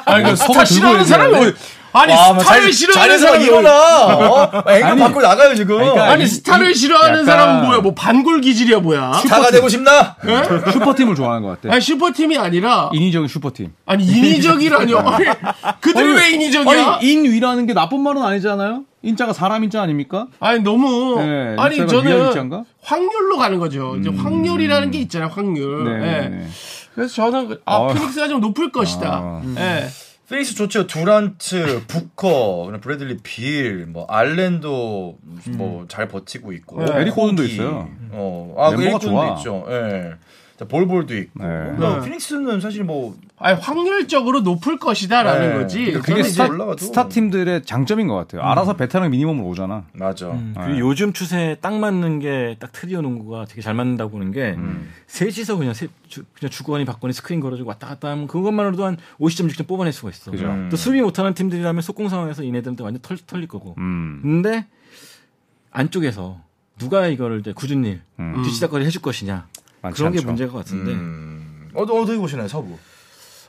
아니, 0.06 0.22
그 0.24 0.36
스타들 0.36 0.64
싫어하는 0.64 1.04
사람이. 1.04 1.34
어디, 1.36 1.54
아니, 1.92 2.12
와, 2.12 2.32
뭐 2.32 2.42
스타를 2.42 2.62
잘- 2.62 2.72
싫어하는 2.72 3.18
사람이. 3.18 3.50
어? 3.50 4.50
앵글 4.68 4.84
아니, 4.84 5.00
밖으로 5.00 5.20
나가요 5.22 5.54
지금. 5.56 5.76
그러니까 5.78 6.04
아니, 6.12 6.22
이- 6.24 6.26
스타를 6.28 6.70
이- 6.70 6.74
싫어하는 6.74 7.24
사람은 7.24 7.66
뭐야? 7.66 7.80
뭐 7.80 7.92
반골 7.94 8.40
기질이야, 8.42 8.78
뭐야? 8.78 9.12
스타가 9.14 9.50
되고 9.50 9.68
싶나? 9.68 10.14
super 10.72 10.90
team을 10.90 11.16
좋아하는 11.16 11.42
것 11.42 11.60
같아. 11.60 11.74
아니, 11.74 11.80
super 11.82 12.10
team이 12.10 12.38
아니라, 12.38 12.90
인위적인 12.94 13.26
super 13.28 13.50
team. 13.50 13.72
아니, 13.86 14.04
인위적이라뇨. 14.06 14.98
아니, 15.04 15.24
그들이 15.80 16.12
왜 16.14 16.30
인위적이야? 16.30 16.92
아니 16.94 17.10
인위라는 17.12 17.66
게 17.66 17.74
나쁜 17.74 18.00
말은 18.00 18.22
아니잖아요. 18.22 18.84
인자가 19.02 19.32
사람 19.32 19.64
인자 19.64 19.80
아닙니까? 19.82 20.26
아니 20.40 20.60
너무 20.60 21.16
네, 21.22 21.56
아니 21.58 21.76
저는 21.76 22.26
인자인가? 22.28 22.64
확률로 22.82 23.38
가는 23.38 23.58
거죠. 23.58 23.96
이제 23.96 24.10
확률이라는 24.10 24.90
게 24.90 24.98
있잖아요. 25.00 25.28
확률. 25.30 25.84
네. 26.00 26.06
예. 26.24 26.28
네. 26.28 26.46
그래서 26.94 27.14
저는 27.14 27.48
그- 27.48 27.62
아 27.64 27.76
어. 27.76 27.94
피닉스가 27.94 28.28
좀 28.28 28.40
높을 28.40 28.70
것이다. 28.72 29.08
아. 29.10 29.42
예. 29.58 29.86
피닉스 30.28 30.54
좋죠. 30.54 30.86
두란트, 30.86 31.84
부커, 31.88 32.70
브래들리 32.82 33.16
빌, 33.22 33.86
뭐 33.86 34.04
알렌도 34.08 35.18
뭐 35.48 35.81
잘 35.81 36.06
버티고 36.08 36.52
있고. 36.52 36.84
네. 36.84 37.00
에릭 37.00 37.14
고든도 37.14 37.42
호기. 37.42 37.54
있어요. 37.54 37.88
어, 38.12 38.54
아, 38.58 38.70
그 38.70 38.76
멤버가 38.80 38.96
에릭 38.96 39.00
좋아. 39.00 39.36
있죠. 39.38 39.66
예. 39.70 40.12
자, 40.60 40.66
볼볼도 40.66 41.16
있고. 41.16 41.42
네. 41.42 41.46
그러니까 41.48 42.00
네. 42.00 42.04
피닉스는 42.04 42.60
사실 42.60 42.84
뭐 42.84 43.16
아니 43.38 43.58
확률적으로 43.58 44.40
높을 44.40 44.78
것이다라는 44.78 45.48
네. 45.48 45.54
거지. 45.54 45.78
그러니까 45.86 46.02
그게 46.02 46.22
스타-. 46.22 46.48
스타 46.78 47.08
팀들의 47.08 47.62
장점인 47.64 48.06
것 48.08 48.14
같아요. 48.14 48.42
알아서 48.42 48.74
베테랑 48.76 49.10
minimum으로 49.10 49.46
오잖아. 49.48 49.84
맞아. 49.94 50.30
음, 50.30 50.52
네. 50.54 50.62
그리고 50.66 50.80
요즘 50.90 51.14
추세에 51.14 51.56
딱 51.56 51.74
맞는 51.74 52.18
게 52.20 52.50
딱 52.60 52.72
트리오 52.72 53.00
농구가 53.00 53.46
되게 53.46 53.62
잘 53.62 53.74
맞는다고 53.74 54.10
보는 54.10 54.32
게 54.32 54.54
음. 54.56 54.90
셋이서 55.06 55.56
그냥 55.56 55.72
세, 55.72 55.88
주, 56.08 56.24
그냥 56.38 56.50
주거니 56.50 56.84
받거니 56.84 57.12
스크린 57.14 57.40
걸어주고 57.40 57.68
왔다 57.68 57.86
갔다 57.88 58.10
하면 58.10 58.26
그것만으로도 58.26 58.84
한 58.84 58.96
50점 59.18 59.48
60점 59.50 59.66
뽑아낼 59.66 59.92
수가 59.94 60.10
있어. 60.10 60.30
그죠. 60.30 60.46
음. 60.46 60.68
또 60.70 60.76
수비 60.76 61.00
못하는 61.00 61.32
팀들이라면 61.32 61.80
속공 61.80 62.08
상황에서 62.10 62.44
얘네들한테 62.44 62.84
완전 62.84 63.00
털, 63.02 63.16
털릴 63.16 63.48
거고. 63.48 63.74
음. 63.78 64.20
근데 64.22 64.66
안쪽에서 65.70 66.40
누가 66.78 67.06
이거를 67.06 67.40
이제 67.40 67.52
굳은 67.52 67.84
일 67.84 68.00
음. 68.18 68.42
뒤치다거리 68.44 68.84
해줄 68.84 69.00
것이냐 69.02 69.46
많지 69.82 69.98
그런 69.98 70.12
게 70.12 70.18
않죠. 70.18 70.26
문제인 70.26 70.50
것 70.50 70.58
같은데 70.58 70.92
음. 70.92 71.68
어디 71.74 71.92
어떻게 71.92 72.18
보시나요, 72.18 72.48
서부? 72.48 72.76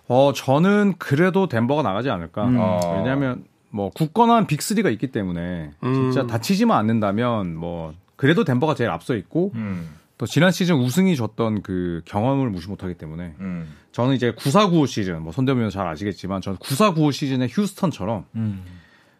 어, 0.07 0.33
저는 0.33 0.95
그래도 0.97 1.47
덴버가 1.47 1.83
나가지 1.83 2.09
않을까. 2.09 2.45
음. 2.45 2.57
어. 2.59 2.95
왜냐하면 2.97 3.45
뭐 3.69 3.89
굳건한 3.89 4.47
빅3가 4.47 4.91
있기 4.93 5.07
때문에 5.07 5.71
음. 5.83 5.93
진짜 5.93 6.27
다치지만 6.27 6.77
않는다면 6.77 7.55
뭐 7.55 7.93
그래도 8.15 8.43
덴버가 8.43 8.75
제일 8.75 8.89
앞서 8.89 9.15
있고 9.15 9.51
음. 9.55 9.89
또 10.17 10.25
지난 10.27 10.51
시즌 10.51 10.75
우승이 10.75 11.15
줬던 11.15 11.63
그 11.63 12.01
경험을 12.05 12.49
무시 12.49 12.67
못하기 12.67 12.95
때문에 12.95 13.33
음. 13.39 13.73
저는 13.91 14.13
이제 14.13 14.31
9495 14.31 14.85
시즌 14.85 15.21
뭐 15.23 15.31
손대면 15.31 15.69
잘 15.69 15.87
아시겠지만 15.87 16.41
저는 16.41 16.59
9495 16.59 17.11
시즌의 17.11 17.47
휴스턴처럼 17.49 18.25
음. 18.35 18.63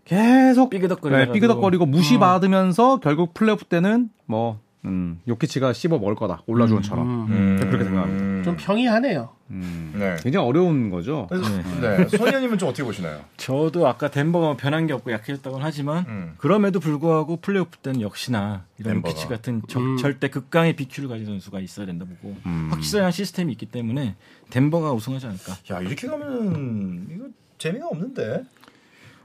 계속 0.06 0.70
삐그덕거리다가도 0.70 1.32
네, 1.32 1.34
삐그덕거리고 1.34 1.86
무시받으면서 1.86 3.00
결국 3.00 3.34
플레이오프 3.34 3.66
때는 3.66 4.10
뭐 4.26 4.60
음, 4.86 5.20
요키치가 5.28 5.74
씹어 5.74 6.00
먹을 6.00 6.16
거다 6.16 6.42
올라주원처럼 6.48 7.32
음. 7.32 7.58
그렇게 7.60 7.84
생각합니다. 7.86 8.44
좀 8.44 8.58
평이하네요. 8.58 9.30
음, 9.52 9.94
네. 9.98 10.16
굉장히 10.24 10.48
어려운 10.48 10.90
거죠. 10.90 11.28
그래서 11.30 11.48
네. 11.82 12.08
손현님은 12.08 12.58
좀 12.58 12.70
어떻게 12.70 12.84
보시나요? 12.84 13.22
저도 13.38 13.88
아까 13.88 14.10
덴버가 14.10 14.56
변한 14.58 14.88
게 14.88 14.94
없고 14.94 15.12
약해졌다고는 15.12 15.64
하지만 15.64 16.06
음. 16.08 16.34
그럼에도 16.38 16.80
불구하고 16.80 17.38
플레이오프 17.38 17.78
때는 17.80 18.02
역시나 18.02 18.66
이런 18.80 18.96
덴버가. 18.96 19.10
요키치 19.10 19.28
같은 19.28 19.62
적- 19.68 19.80
음. 19.82 19.98
절대 19.98 20.30
극강의 20.30 20.76
BQ를 20.76 21.10
가진 21.10 21.26
선수가 21.28 21.60
있어야 21.60 21.86
된다 21.86 22.06
보고 22.06 22.36
음. 22.48 22.70
확실한 22.72 23.12
시스템이 23.12 23.52
있기 23.52 23.68
때문에 23.68 24.16
덴버가 24.50 24.94
우승하지 24.94 25.28
않을까. 25.28 25.54
야 25.72 25.82
이렇게 25.82 26.08
가면 26.08 27.08
이거 27.12 27.26
재미가 27.60 27.88
없는데. 27.88 28.44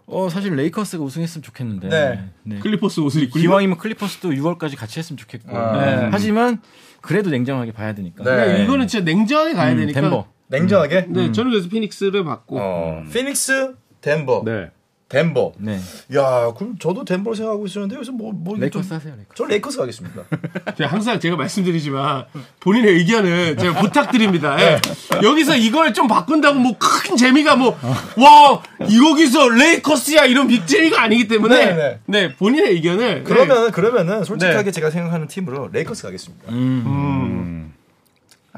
어 0.06 0.28
사실 0.28 0.54
레이커스가 0.54 1.02
우승했으면 1.02 1.42
좋겠는데. 1.42 1.88
네. 1.88 2.24
네. 2.44 2.58
클리퍼스 2.60 3.00
옷을 3.00 3.24
입고 3.24 3.38
기왕이면 3.40 3.78
클리퍼스도 3.78 4.30
6월까지 4.30 4.76
같이 4.76 4.98
했으면 5.00 5.16
좋겠고. 5.16 5.56
아. 5.56 5.84
네. 5.84 6.08
하지만 6.12 6.60
그래도 7.00 7.30
냉정하게 7.30 7.72
봐야 7.72 7.94
되니까. 7.94 8.22
네. 8.22 8.30
그러니까 8.30 8.58
이거는 8.58 8.86
진짜 8.86 9.04
냉정하게 9.04 9.54
가야 9.54 9.72
음, 9.72 9.78
되니까. 9.78 10.00
덴버. 10.00 10.26
냉정하게. 10.48 11.06
네, 11.08 11.32
저는 11.32 11.50
그래서 11.50 11.68
피닉스를 11.68 12.24
봤고. 12.24 12.58
어. 12.60 13.02
피닉스, 13.12 13.74
덴버. 14.00 14.42
네. 14.44 14.70
덴버. 15.08 15.52
네. 15.58 15.78
야, 16.16 16.52
그럼 16.56 16.76
저도 16.80 17.04
덴버를 17.04 17.36
생각하고 17.36 17.64
있었는데 17.66 17.94
여기서 17.94 18.10
뭐, 18.10 18.32
뭐 18.32 18.56
레이커스 18.58 18.88
좀- 18.88 18.96
하세요. 18.96 19.14
레이커스. 19.14 19.34
저 19.36 19.44
레이커스 19.44 19.78
가겠습니다. 19.78 20.22
제가 20.76 20.90
항상 20.90 21.20
제가 21.20 21.36
말씀드리지만 21.36 22.24
본인의 22.58 22.92
의견을 22.94 23.56
제가 23.56 23.80
부탁드립니다. 23.80 24.56
예. 24.60 24.80
여기서 25.22 25.54
이걸 25.56 25.94
좀 25.94 26.08
바꾼다고 26.08 26.58
뭐 26.58 26.76
큰 26.78 27.16
재미가 27.16 27.54
뭐와 27.56 28.62
여기서 28.80 29.48
레이커스야 29.50 30.24
이런 30.24 30.48
빅재미가 30.48 31.00
아니기 31.00 31.28
때문에 31.28 31.66
네, 31.66 31.74
네, 31.74 32.00
네. 32.06 32.34
본인의 32.34 32.72
의견을 32.72 33.22
그러면 33.24 33.70
그러면은 33.70 34.24
솔직하게 34.24 34.64
네. 34.64 34.70
제가 34.72 34.90
생각하는 34.90 35.28
팀으로 35.28 35.68
레이커스 35.72 36.02
가겠습니다. 36.02 36.50
음. 36.50 36.82
음, 36.84 37.72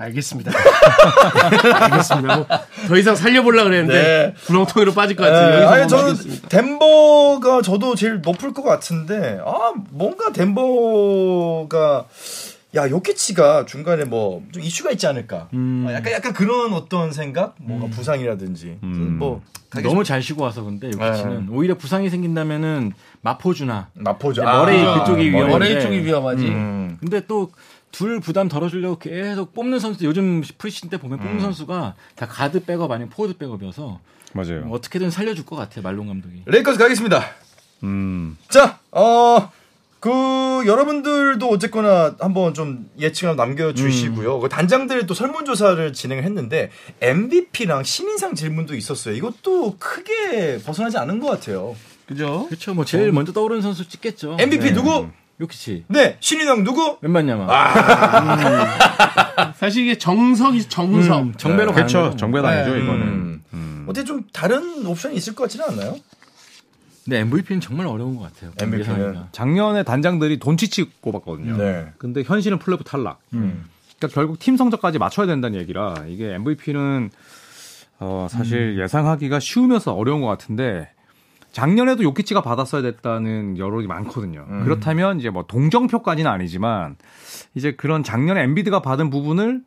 알겠습니다. 0.00 0.52
알겠습니다. 1.80 2.36
뭐, 2.36 2.46
더 2.88 2.96
이상 2.96 3.16
살려보려 3.16 3.64
그랬는데 3.64 4.02
네. 4.02 4.34
구렁텅이로 4.46 4.94
빠질 4.94 5.16
것 5.16 5.24
네, 5.24 5.30
같아요. 5.30 5.54
여기서 5.56 5.68
아니 5.72 5.80
뭐 5.80 5.86
저는 5.88 6.04
하겠습니다. 6.12 6.48
덴버가 6.48 7.62
저도 7.62 7.94
제일 7.94 8.20
높을 8.20 8.52
것 8.52 8.62
같은데 8.62 9.40
아 9.44 9.72
뭔가 9.90 10.32
덴버가 10.32 12.04
야 12.76 12.88
요키치가 12.88 13.64
중간에 13.66 14.04
뭐 14.04 14.42
좀 14.52 14.62
이슈가 14.62 14.90
있지 14.92 15.06
않을까 15.06 15.48
음. 15.54 15.86
아, 15.88 15.94
약간 15.94 16.12
약간 16.12 16.32
그런 16.34 16.72
어떤 16.74 17.12
생각 17.12 17.54
뭔가 17.58 17.86
부상이라든지 17.88 18.78
음. 18.82 19.16
뭐 19.18 19.42
너무 19.82 20.04
잘 20.04 20.22
쉬고 20.22 20.42
와서 20.42 20.62
근데 20.62 20.86
요키치는 20.88 21.48
오히려 21.50 21.74
부상이 21.76 22.08
생긴다면은 22.10 22.92
마포주나 23.22 23.88
이제 23.94 24.42
머레이 24.42 24.84
아, 24.84 25.00
그쪽이 25.00 25.30
머레이 25.30 25.48
위험한데. 25.48 25.80
쪽이 25.80 26.04
위험하지. 26.04 26.44
음. 26.46 26.96
근데 27.00 27.20
또 27.26 27.50
둘 27.90 28.20
부담 28.20 28.48
덜어주려고 28.48 28.98
계속 28.98 29.54
뽑는 29.54 29.78
선수 29.78 30.04
요즘 30.04 30.42
프리시즌 30.58 30.90
때 30.90 30.98
보면 30.98 31.18
음. 31.20 31.24
뽑는 31.24 31.40
선수가 31.40 31.94
다 32.14 32.26
가드 32.26 32.64
백업 32.64 32.90
아니면 32.90 33.10
포워드 33.10 33.38
백업이어서 33.38 34.00
맞아요. 34.34 34.68
어떻게든 34.70 35.10
살려줄 35.10 35.46
것 35.46 35.56
같아요 35.56 35.82
말론 35.82 36.06
감독이. 36.06 36.42
레이커스 36.46 36.78
가겠습니다. 36.78 37.24
음. 37.84 38.36
자, 38.48 38.78
어, 38.90 39.50
그, 40.00 40.10
여러분들도 40.66 41.48
어쨌거나 41.48 42.14
한번 42.20 42.54
좀 42.54 42.88
예측을 42.98 43.34
남겨주시고요. 43.36 44.40
그 44.40 44.48
단장들 44.48 45.06
또 45.06 45.14
설문조사를 45.14 45.92
진행을 45.92 46.24
했는데, 46.24 46.70
MVP랑 47.00 47.82
신인상 47.82 48.34
질문도 48.34 48.76
있었어요. 48.76 49.14
이것도 49.14 49.76
크게 49.78 50.58
벗어나지 50.64 50.98
않은 50.98 51.18
것 51.20 51.28
같아요. 51.28 51.74
그죠? 52.06 52.46
그렇죠. 52.46 52.74
뭐 52.74 52.84
제일 52.84 53.12
먼저 53.12 53.32
떠오르는 53.32 53.60
선수 53.60 53.88
찍겠죠. 53.88 54.36
MVP 54.38 54.64
네. 54.66 54.72
누구? 54.72 55.08
요키치. 55.40 55.84
네, 55.88 56.16
신인상 56.20 56.64
누구? 56.64 56.98
웬만냐마. 57.00 57.46
사실 59.54 59.84
이게 59.84 59.96
정석이 59.96 60.68
정석. 60.68 61.22
음, 61.22 61.34
정배로 61.36 61.72
가는 61.72 61.74
그렇죠. 61.74 62.02
거고. 62.04 62.16
정배당이죠 62.16 62.74
네. 62.74 62.82
이거는. 62.82 63.42
음. 63.52 63.84
어떻게 63.88 64.04
좀 64.04 64.22
다른 64.32 64.84
옵션이 64.86 65.16
있을 65.16 65.34
것 65.34 65.44
같지는 65.44 65.66
않나요? 65.68 65.96
근데 67.04 67.20
MVP는 67.20 67.60
정말 67.60 67.86
어려운 67.86 68.16
것 68.16 68.24
같아요. 68.24 68.50
MVP 68.60 68.84
는. 68.88 68.96
예상하기가. 68.96 69.28
작년에 69.32 69.82
단장들이 69.84 70.38
돈치치 70.38 70.90
꼽았거든요. 71.00 71.56
네. 71.56 71.86
근데 71.98 72.22
현실은 72.22 72.58
플레이오프 72.58 72.84
탈락. 72.84 73.20
음. 73.32 73.64
그러니까 73.98 74.14
결국 74.14 74.38
팀 74.38 74.56
성적까지 74.56 74.98
맞춰야 74.98 75.26
된다는 75.26 75.58
얘기라 75.60 76.04
이게 76.08 76.34
MVP는 76.34 77.10
어, 78.00 78.28
사실 78.30 78.76
음. 78.76 78.82
예상하기가 78.82 79.40
쉬우면서 79.40 79.92
어려운 79.94 80.20
것 80.20 80.28
같은데 80.28 80.90
작년에도 81.52 82.02
요키치가 82.02 82.42
받았어야 82.42 82.82
됐다는 82.82 83.58
여론이 83.58 83.86
많거든요. 83.86 84.46
그렇다면 84.64 85.18
이제 85.18 85.30
뭐 85.30 85.44
동정표까지는 85.46 86.30
아니지만 86.30 86.96
이제 87.54 87.72
그런 87.72 88.02
작년에 88.02 88.42
엔비드가 88.42 88.80
받은 88.82 89.10
부분을 89.10 89.62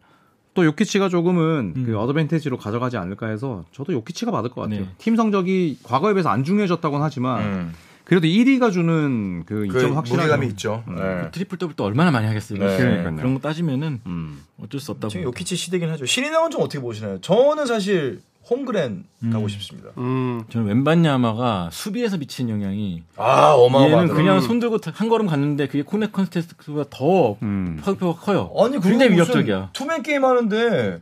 또 0.54 0.66
요키치가 0.66 1.10
조금은 1.10 1.86
그 1.86 1.98
어드밴티지로 1.98 2.58
가져가지 2.58 2.98
않을까 2.98 3.28
해서 3.28 3.64
저도 3.72 3.94
요키치가 3.94 4.32
받을 4.32 4.50
것 4.50 4.62
같아요. 4.62 4.82
네. 4.82 4.88
팀 4.98 5.16
성적이 5.16 5.80
과거에 5.84 6.14
비해서 6.14 6.30
안 6.30 6.44
중요해졌다고는 6.44 7.04
하지만 7.04 7.42
음. 7.42 7.74
그래도 8.04 8.28
1위가 8.28 8.74
주는 8.74 9.46
그그 9.46 9.78
이점 9.78 9.96
확실한 9.96 10.26
무게감이 10.26 10.48
있죠. 10.48 10.84
네. 10.88 10.96
그 10.96 11.32
트리플 11.32 11.58
더블 11.58 11.76
또 11.78 11.86
얼마나 11.86 12.12
많이 12.12 12.28
하겠어요. 12.28 12.60
네. 12.60 12.78
그러니까요. 12.78 13.16
그런 13.16 13.34
거 13.34 13.40
따지면은 13.40 14.02
음. 14.06 14.44
어쩔 14.62 14.82
수 14.82 14.92
없다고. 14.92 15.10
지금 15.10 15.26
요키치 15.26 15.56
시대긴 15.56 15.90
하죠. 15.92 16.06
신인왕은 16.06 16.52
좀 16.52 16.62
어떻게 16.62 16.82
보시나요? 16.82 17.22
저는 17.22 17.66
사실 17.66 18.20
홈그랜 18.50 19.06
가고 19.32 19.48
싶습니다. 19.48 19.90
음. 19.98 20.44
저는 20.50 20.68
웸반야마가 20.68 21.70
수비에서 21.72 22.18
미친 22.18 22.50
영향이 22.50 23.04
아 23.18 23.54
얘는 23.54 23.66
어마어마하다. 23.66 24.14
그냥 24.14 24.42
손 24.42 24.60
들고 24.60 24.80
한 24.94 25.10
걸음 25.10 25.28
갔는데 25.28 25.68
그게 25.68 25.84
코네 25.84 26.08
contest가 26.12 26.86
더 26.90 27.38
음. 27.44 27.80
파급효과가 27.84 28.20
커요. 28.20 28.52
아니 28.58 28.80
굉장히 28.82 29.14
위협적이야. 29.14 29.70
two-man 29.74 30.04
game 30.04 30.26
하는데 30.26 31.02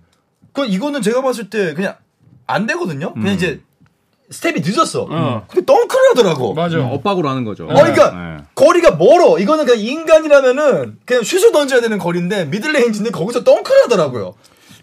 그 0.53 0.65
이거는 0.65 1.01
제가 1.01 1.21
봤을 1.21 1.49
때 1.49 1.73
그냥 1.73 1.95
안 2.45 2.65
되거든요. 2.67 3.13
그냥 3.13 3.33
이제 3.35 3.61
스텝이 4.31 4.61
늦었어. 4.61 5.07
어. 5.09 5.45
근데 5.47 5.65
덩크를 5.65 6.09
하더라고. 6.11 6.53
맞아. 6.53 6.79
엇박으로 6.85 7.29
하는 7.29 7.45
거죠. 7.45 7.65
어, 7.65 7.73
그러니까 7.73 8.11
네. 8.11 8.43
거리가 8.53 8.95
멀어. 8.95 9.39
이거는 9.39 9.65
그냥 9.65 9.79
인간이라면은 9.79 10.99
그냥 11.05 11.23
슛을 11.23 11.51
던져야 11.51 11.81
되는 11.81 11.97
거리인데 11.97 12.45
middle 12.45 12.72
range인데 12.72 13.11
거기서 13.11 13.43
덩크를 13.43 13.83
하더라고요. 13.83 14.35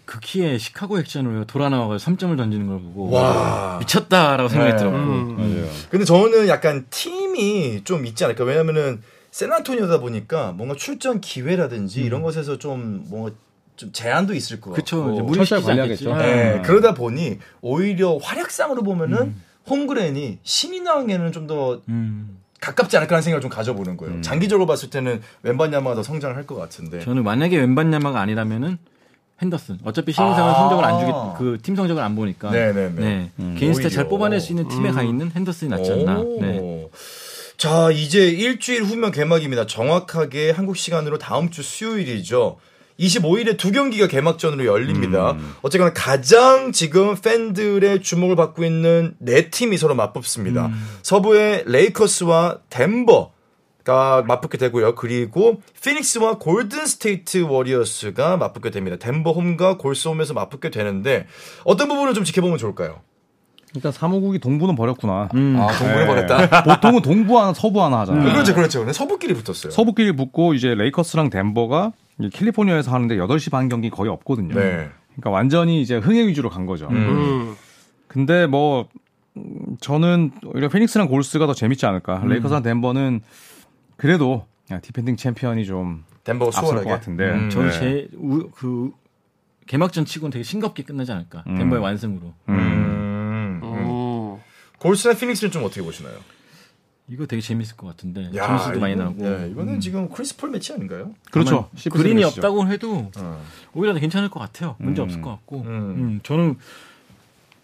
그 0.07 0.21
키에 0.21 0.57
시카고 0.57 0.99
액션으로 0.99 1.45
돌아 1.45 1.67
나와서 1.67 2.03
3점을 2.03 2.35
던지는 2.37 2.67
걸 2.67 2.79
보고 2.81 3.11
와. 3.11 3.77
미쳤다라고 3.79 4.47
생각했더라고. 4.47 4.95
음. 4.95 5.35
맞아요. 5.37 5.69
근데 5.89 6.05
저는 6.05 6.47
약간 6.47 6.87
팀이 6.89 7.83
좀 7.83 8.05
있지 8.05 8.23
않을까. 8.23 8.45
왜냐면은 8.45 9.01
샌안토니오다 9.31 9.99
보니까 9.99 10.53
뭔가 10.53 10.75
출전 10.75 11.19
기회라든지 11.19 12.01
이런 12.01 12.21
것에서 12.23 12.57
좀 12.57 13.03
뭔가 13.09 13.35
좀 13.75 13.91
제한도 13.91 14.33
있을 14.33 14.61
것 14.61 14.71
그쵸. 14.71 15.03
같고. 15.03 15.23
무리시키지 15.23 15.67
관리하겠죠. 15.67 16.13
않겠지. 16.13 16.31
네, 16.35 16.53
음. 16.53 16.61
그러다 16.63 16.93
보니 16.93 17.39
오히려 17.59 18.15
활약상으로 18.15 18.83
보면은 18.83 19.35
홈그랜이 19.69 20.39
신인왕에는 20.41 21.33
좀더 21.33 21.81
음. 21.89 22.37
가깝지 22.61 22.95
않을까라는 22.95 23.23
생각을 23.23 23.41
좀 23.41 23.51
가져보는 23.51 23.97
거예요. 23.97 24.21
장기적으로 24.21 24.65
봤을 24.65 24.89
때는 24.89 25.21
웬반야마가 25.43 25.97
더 25.97 26.01
성장을 26.03 26.33
할것 26.35 26.57
같은데. 26.57 27.01
저는 27.01 27.25
만약에 27.25 27.57
웬반야마가 27.57 28.21
아니라면은 28.21 28.77
핸더슨. 29.41 29.77
어차피 29.83 30.11
신인상은 30.11 30.51
아. 30.51 30.55
성적을 30.55 30.83
안 30.83 30.99
주기 30.99 31.11
그 31.37 31.57
팀 31.61 31.75
성적을 31.75 32.01
안 32.01 32.15
보니까. 32.15 32.49
네네네. 32.51 32.89
네. 33.35 33.55
개인 33.57 33.73
스타 33.73 33.89
잘. 33.89 34.07
뽑아낼 34.07 34.39
수 34.39 34.51
있는 34.51 34.67
팀에 34.67 34.91
가 34.91 35.03
있는 35.03 35.31
핸더슨이 35.35 35.69
낫지 35.69 35.91
않나. 35.91 36.19
오. 36.19 36.37
네. 36.41 36.87
자, 37.57 37.89
이제 37.91 38.27
일주일 38.27 38.83
후면 38.83 39.11
개막입니다. 39.11 39.65
정확하게 39.65 40.51
한국 40.51 40.77
시간으로 40.77 41.17
다음 41.17 41.49
주 41.49 41.63
수요일이죠. 41.63 42.57
25일에 42.99 43.57
두 43.57 43.71
경기가 43.71 44.07
개막전으로 44.07 44.65
열립니다. 44.65 45.31
음. 45.33 45.53
어쨌거나 45.61 45.93
가장 45.93 46.71
지금 46.71 47.15
팬들의 47.15 48.01
주목을 48.01 48.35
받고 48.35 48.63
있는 48.63 49.13
네 49.19 49.49
팀이 49.51 49.77
서로 49.77 49.93
맞붙습니다. 49.93 50.67
음. 50.67 50.87
서부의 51.03 51.63
레이커스와 51.67 52.57
덴버 52.69 53.31
가 53.87 54.21
맞붙게 54.27 54.57
되고요. 54.57 54.95
그리고 54.95 55.61
피닉스와 55.81 56.39
골든 56.39 56.85
스테이트 56.85 57.37
워리어스가 57.43 58.35
맞붙게 58.35 58.69
됩니다. 58.69 58.97
덴버 58.97 59.31
홈과 59.31 59.77
골스 59.77 60.09
홈에서 60.09 60.33
맞붙게 60.33 60.71
되는데 60.71 61.25
어떤 61.63 61.87
부분을 61.87 62.13
좀 62.13 62.25
지켜보면 62.25 62.57
좋을까요? 62.57 62.99
일단 63.75 63.93
사무국이 63.93 64.39
동부는 64.39 64.75
버렸구나. 64.75 65.29
아, 65.31 65.67
동부를 65.77 65.99
네. 65.99 66.05
버렸다. 66.05 66.63
보통은 66.63 67.01
동부 67.01 67.39
하나, 67.39 67.53
서부 67.53 67.81
하나 67.81 68.01
하잖아요. 68.01 68.29
그렇죠, 68.29 68.53
그렇죠. 68.53 68.79
근데 68.79 68.91
서부끼리 68.91 69.33
붙었어요. 69.35 69.71
서부끼리 69.71 70.17
붙고 70.17 70.53
이제 70.53 70.75
레이커스랑 70.75 71.29
덴버가 71.29 71.93
캘리포니아에서 72.33 72.91
하는데 72.91 73.15
8시 73.15 73.51
반 73.51 73.69
경기 73.69 73.89
거의 73.89 74.09
없거든요. 74.11 74.53
네. 74.53 74.89
그러니까 75.15 75.29
완전히 75.29 75.81
이제 75.81 75.95
흥행 75.95 76.27
위주로 76.27 76.49
간 76.49 76.65
거죠. 76.65 76.89
음. 76.91 77.55
근데 78.09 78.47
뭐 78.47 78.87
음, 79.37 79.77
저는 79.79 80.31
오히려 80.45 80.67
피닉스랑 80.67 81.07
골스가 81.07 81.47
더 81.47 81.53
재밌지 81.53 81.85
않을까. 81.85 82.21
레이커스랑 82.25 82.63
덴버는 82.63 83.21
그래도 83.97 84.45
defending 84.81 85.15
챔피언이 85.17 85.65
좀 85.65 86.05
덴버가 86.23 86.51
수월하게. 86.51 86.85
것 86.85 86.89
같은데. 86.91 87.31
음, 87.31 87.49
저는 87.49 87.69
네. 87.69 88.07
제그 88.11 88.91
개막전 89.65 90.05
치고는 90.05 90.31
되게 90.31 90.43
싱겁게 90.43 90.83
끝나지 90.83 91.11
않을까. 91.11 91.43
덴버의 91.43 91.81
완승으로. 91.81 92.33
음. 92.49 93.59
음. 93.63 94.37
골스나 94.79 95.15
피닉스는 95.15 95.51
좀 95.51 95.63
어떻게 95.63 95.81
보시나요? 95.81 96.15
이거 97.09 97.25
되게 97.25 97.41
재밌을 97.41 97.77
것 97.77 97.87
같은데. 97.87 98.29
야, 98.35 98.47
점수도 98.47 98.79
많이 98.79 98.95
나고. 98.95 99.15
네, 99.17 99.49
이거는 99.49 99.79
지금 99.79 100.09
크리스 100.09 100.35
폴 100.35 100.49
매치 100.51 100.73
아닌가요? 100.73 101.13
그렇죠. 101.31 101.69
그린이 101.91 102.21
시리즈죠. 102.21 102.27
없다고 102.41 102.67
해도 102.67 103.09
어. 103.17 103.43
오히려 103.73 103.93
더 103.93 103.99
괜찮을 103.99 104.29
것 104.29 104.39
같아요. 104.41 104.75
문제 104.79 105.01
음. 105.01 105.05
없을 105.05 105.21
것 105.21 105.29
같고. 105.31 105.61
음. 105.61 105.67
음, 105.67 106.19
저는 106.23 106.57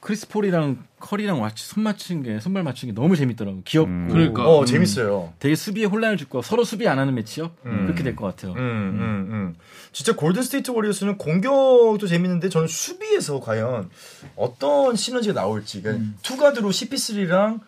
크리스폴이랑 0.03 0.83
커리랑 0.99 1.41
와치 1.41 1.65
손 1.65 1.83
맞춘 1.83 2.23
게 2.23 2.39
손발 2.39 2.63
맞춘 2.63 2.89
게 2.89 2.93
너무 2.93 3.15
재밌더라고. 3.15 3.61
귀엽고. 3.63 3.89
음. 3.89 4.07
그러니까. 4.11 4.45
어, 4.47 4.65
재밌어요. 4.65 5.33
되게 5.39 5.55
수비에 5.55 5.85
혼란을 5.85 6.17
줄 6.17 6.27
거. 6.29 6.41
서로 6.41 6.63
수비 6.65 6.87
안 6.87 6.99
하는 6.99 7.15
matchup 7.15 7.61
그렇게 7.63 8.03
될 8.03 8.15
것 8.15 8.25
같아요. 8.25 8.51
음, 8.53 8.57
음, 8.59 9.27
음. 9.31 9.55
진짜 9.91 10.15
골든 10.15 10.43
스테이트 10.43 10.71
워리어스는 10.71 11.17
공격도 11.17 12.05
재밌는데 12.05 12.49
저는 12.49 12.67
수비에서 12.67 13.39
과연 13.39 13.89
어떤 14.35 14.95
시너지가 14.95 15.33
나올지. 15.33 15.81
그러니까 15.81 16.05
two 16.21 16.36
가드로 16.36 16.69
CP3랑 16.69 17.61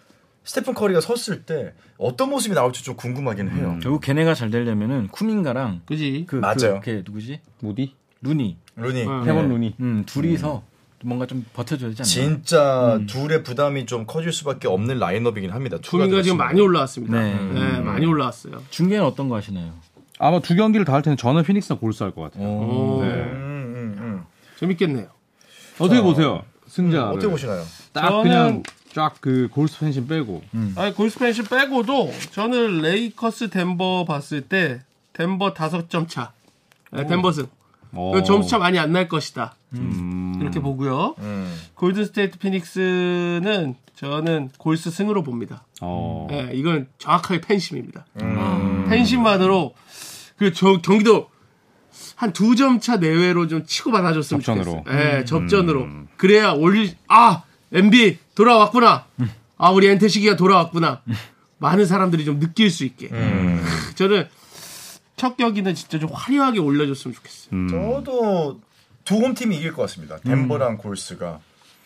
스테픈 0.43 0.73
커리가 0.73 1.01
섰을 1.01 1.43
때 1.43 1.73
어떤 1.97 2.29
모습이 2.29 2.53
나올지 2.53 2.83
좀 2.83 2.95
궁금하긴 2.95 3.49
해요. 3.49 3.79
결국 3.81 4.01
걔네가 4.01 4.33
잘 4.35 4.49
되려면은 4.51 5.07
쿠민가랑 5.07 5.81
그지. 5.85 6.25
그, 6.27 6.35
맞아요. 6.35 6.79
그, 6.79 6.81
걔 6.83 6.93
누구지? 7.05 7.39
무디, 7.61 7.95
루니. 8.21 8.57
루니. 8.75 9.03
음. 9.05 9.25
헤먼 9.25 9.49
루니. 9.49 9.75
음, 9.79 10.03
둘이서 10.05 10.63
뭔가 11.05 11.25
좀 11.25 11.45
버텨줘야 11.53 11.89
되지 11.91 12.01
않나? 12.01 12.05
진짜 12.07 12.99
둘의 13.07 13.43
부담이 13.43 13.85
좀 13.85 14.05
커질 14.05 14.33
수밖에 14.33 14.67
없는 14.67 14.97
라인업이긴 14.99 15.51
합니다. 15.51 15.77
투민가 15.81 16.21
지금 16.21 16.37
많이 16.37 16.59
올라왔습니다. 16.59 17.19
네. 17.21 17.33
네, 17.53 17.79
많이 17.79 18.05
올라왔어요. 18.05 18.61
중계는 18.71 19.05
어떤 19.05 19.29
거 19.29 19.35
하시나요? 19.35 19.73
아마 20.17 20.39
두 20.39 20.55
경기를 20.55 20.85
다 20.85 20.93
할 20.93 21.01
텐데 21.01 21.17
저는 21.21 21.43
피닉스랑 21.43 21.79
골스 21.79 22.01
할 22.03 22.11
것 22.11 22.21
같아요. 22.23 22.47
오. 22.47 23.01
네. 23.03 23.09
음, 23.09 23.73
음, 23.75 23.95
음. 23.99 24.23
재밌겠네요. 24.59 25.07
어떻게 25.79 26.01
보세요? 26.01 26.43
승자. 26.67 27.09
어떻게 27.09 27.27
보시나요? 27.27 27.63
딱 27.93 28.09
저는- 28.09 28.23
그냥 28.23 28.63
쫙그 28.93 29.49
골스 29.51 29.79
팬심 29.79 30.07
빼고. 30.07 30.41
아니 30.77 30.93
골스 30.95 31.17
팬심 31.17 31.43
빼고도 31.43 32.13
저는 32.31 32.81
레이커스 32.81 33.49
덴버 33.49 34.05
봤을 34.05 34.41
때 34.41 34.81
덴버 35.13 35.53
다섯 35.53 35.89
점 35.89 36.07
차. 36.07 36.31
네, 36.91 37.05
덴버 37.05 37.31
승. 37.33 37.47
어. 37.95 38.11
그 38.13 38.23
점수 38.23 38.49
차 38.49 38.57
많이 38.57 38.77
안 38.79 38.91
날 38.91 39.07
것이다. 39.07 39.55
음. 39.73 40.37
이렇게 40.41 40.59
보고요. 40.59 41.15
음. 41.19 41.53
골든 41.75 42.05
스테이트 42.05 42.37
피닉스는 42.39 43.75
저는 43.95 44.49
골스 44.57 44.91
승으로 44.91 45.23
봅니다. 45.23 45.63
어. 45.81 46.27
예, 46.31 46.51
이건 46.53 46.87
정확하게 46.97 47.41
팬심입니다. 47.41 48.05
팬심만으로 48.89 49.73
그 50.37 50.51
저 50.53 50.77
경기도 50.81 51.29
한 52.15 52.31
두 52.33 52.55
점 52.55 52.79
차 52.79 52.97
내외로 52.97 53.47
좀 53.47 53.65
치고 53.65 53.91
받아줬으면 53.91 54.41
접전으로. 54.41 54.83
좋겠어요. 54.85 55.17
예, 55.19 55.25
접전으로. 55.25 55.87
그래야 56.17 56.51
올릴 56.51 56.93
아 57.07 57.43
NBA 57.73 58.17
돌아왔구나. 58.35 59.05
아 59.57 59.69
우리 59.71 59.87
엔테시기가 59.87 60.35
돌아왔구나. 60.35 61.01
많은 61.57 61.85
사람들이 61.85 62.25
좀 62.25 62.39
느낄 62.39 62.69
수 62.69 62.83
있게. 62.85 63.09
저는 63.95 64.27
첫 65.15 65.37
경기는 65.37 65.73
진짜 65.75 65.99
좀 65.99 66.09
화려하게 66.11 66.59
올려줬으면 66.59 67.15
좋겠어요. 67.15 67.49
음. 67.53 67.67
저도 67.69 68.61
두 69.05 69.15
홈 69.19 69.33
팀이 69.33 69.55
이길 69.57 69.73
것 69.73 69.83
같습니다. 69.83 70.17
덴버랑 70.19 70.77
골스가. 70.77 71.39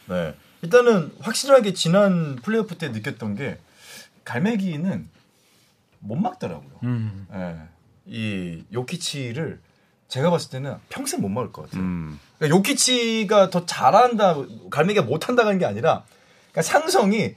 네. 0.08 0.36
일단은 0.62 1.12
확실하게 1.20 1.74
지난 1.74 2.36
플레이오프 2.38 2.78
때 2.78 2.89
느꼈던 2.89 3.36
게 3.36 3.58
갈매기는 4.24 5.10
못 6.00 6.15
막더라고요. 6.15 6.80
음. 6.84 7.28
네. 7.32 7.58
이 8.06 8.63
요키치를 8.74 9.60
제가 10.08 10.30
봤을 10.32 10.50
때는 10.50 10.76
평생 10.89 11.22
못 11.22 11.30
막을 11.30 11.52
것 11.52 11.63
같아요. 11.65 11.82
음. 11.82 12.20
그러니까 12.38 12.58
요키치가 12.58 13.50
더 13.52 13.65
잘한다, 13.65 14.36
갈매기가 14.72 15.06
못한다는 15.06 15.60
게 15.60 15.65
아니라 15.65 16.04
그러니까 16.52 16.62
상성이 16.63 17.36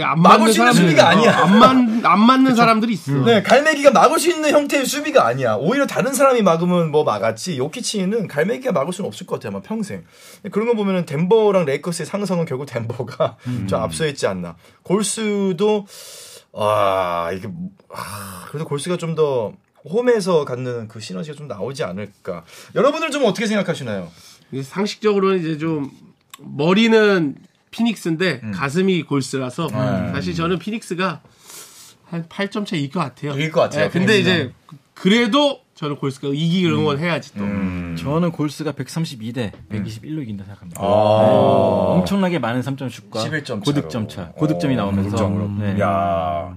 안 0.00 0.22
막을 0.22 0.52
수 0.52 0.60
있는 0.60 0.72
수비가 0.72 1.08
아니야. 1.08 1.40
어, 1.40 1.44
안, 1.44 1.58
맞, 1.58 2.10
안 2.12 2.20
맞는 2.20 2.54
사람들이 2.54 2.92
있어. 2.92 3.12
네, 3.24 3.42
갈매기가 3.42 3.90
막을 3.90 4.20
수 4.20 4.30
있는 4.30 4.50
형태의 4.50 4.86
수비가 4.86 5.26
아니야. 5.26 5.54
오히려 5.54 5.86
다른 5.86 6.12
사람이 6.12 6.42
막으면 6.42 6.92
뭐 6.92 7.02
막았지. 7.02 7.58
요키치는 7.58 8.28
갈매기가 8.28 8.70
막을 8.72 8.92
수는 8.92 9.08
없을 9.08 9.26
것 9.26 9.36
같아요, 9.36 9.50
아마 9.56 9.62
평생. 9.62 10.04
그런 10.52 10.68
거 10.68 10.74
보면은 10.74 11.06
덴버랑 11.06 11.64
레이커스의 11.64 12.06
상성은 12.06 12.44
결국 12.44 12.66
덴버가 12.66 13.36
좀 13.68 13.80
앞서 13.80 14.06
있지 14.06 14.26
않나. 14.28 14.54
골스도 14.84 15.86
아 16.52 17.30
이게 17.32 17.48
아, 17.92 18.44
그래도 18.48 18.64
골스가 18.66 18.96
좀 18.96 19.14
더 19.16 19.52
홈에서 19.84 20.44
갖는 20.44 20.88
그 20.88 21.00
시너지가 21.00 21.36
좀 21.36 21.48
나오지 21.48 21.84
않을까. 21.84 22.44
여러분들 22.74 23.10
좀 23.10 23.24
어떻게 23.24 23.46
생각하시나요? 23.46 24.08
상식적으로는 24.62 25.40
이제 25.40 25.58
좀 25.58 25.90
머리는 26.38 27.34
피닉스인데 27.70 28.40
음. 28.42 28.50
가슴이 28.52 29.02
골스라서 29.04 29.68
네. 29.68 30.12
사실 30.12 30.34
저는 30.34 30.58
피닉스가 30.58 31.20
한 32.04 32.28
8점 32.28 32.66
차일 32.66 32.90
것 32.90 33.00
같아요. 33.00 33.32
이길 33.32 33.52
것 33.52 33.60
같아요, 33.60 33.84
네, 33.84 33.90
근데. 33.90 34.18
이제 34.18 34.52
그래도 34.94 35.60
저는 35.74 35.96
골스가 35.96 36.28
이기길 36.28 36.72
응원해야지 36.72 37.34
또. 37.34 37.44
음. 37.44 37.96
저는 37.98 38.32
골스가 38.32 38.72
132대 38.72 39.52
121로 39.70 40.22
이긴다 40.22 40.44
생각합니다. 40.44 40.80
아. 40.82 40.84
네. 40.84 41.98
엄청나게 42.00 42.38
많은 42.38 42.60
3점 42.60 42.90
슛과 42.90 43.24
11점 43.24 43.44
차로. 43.46 43.60
고득점 43.60 44.08
차, 44.08 44.28
고득점이 44.32 44.74
어, 44.74 44.76
나오면서 44.78 45.10
고득점으로. 45.10 45.48
네. 45.58 45.80
야 45.80 46.54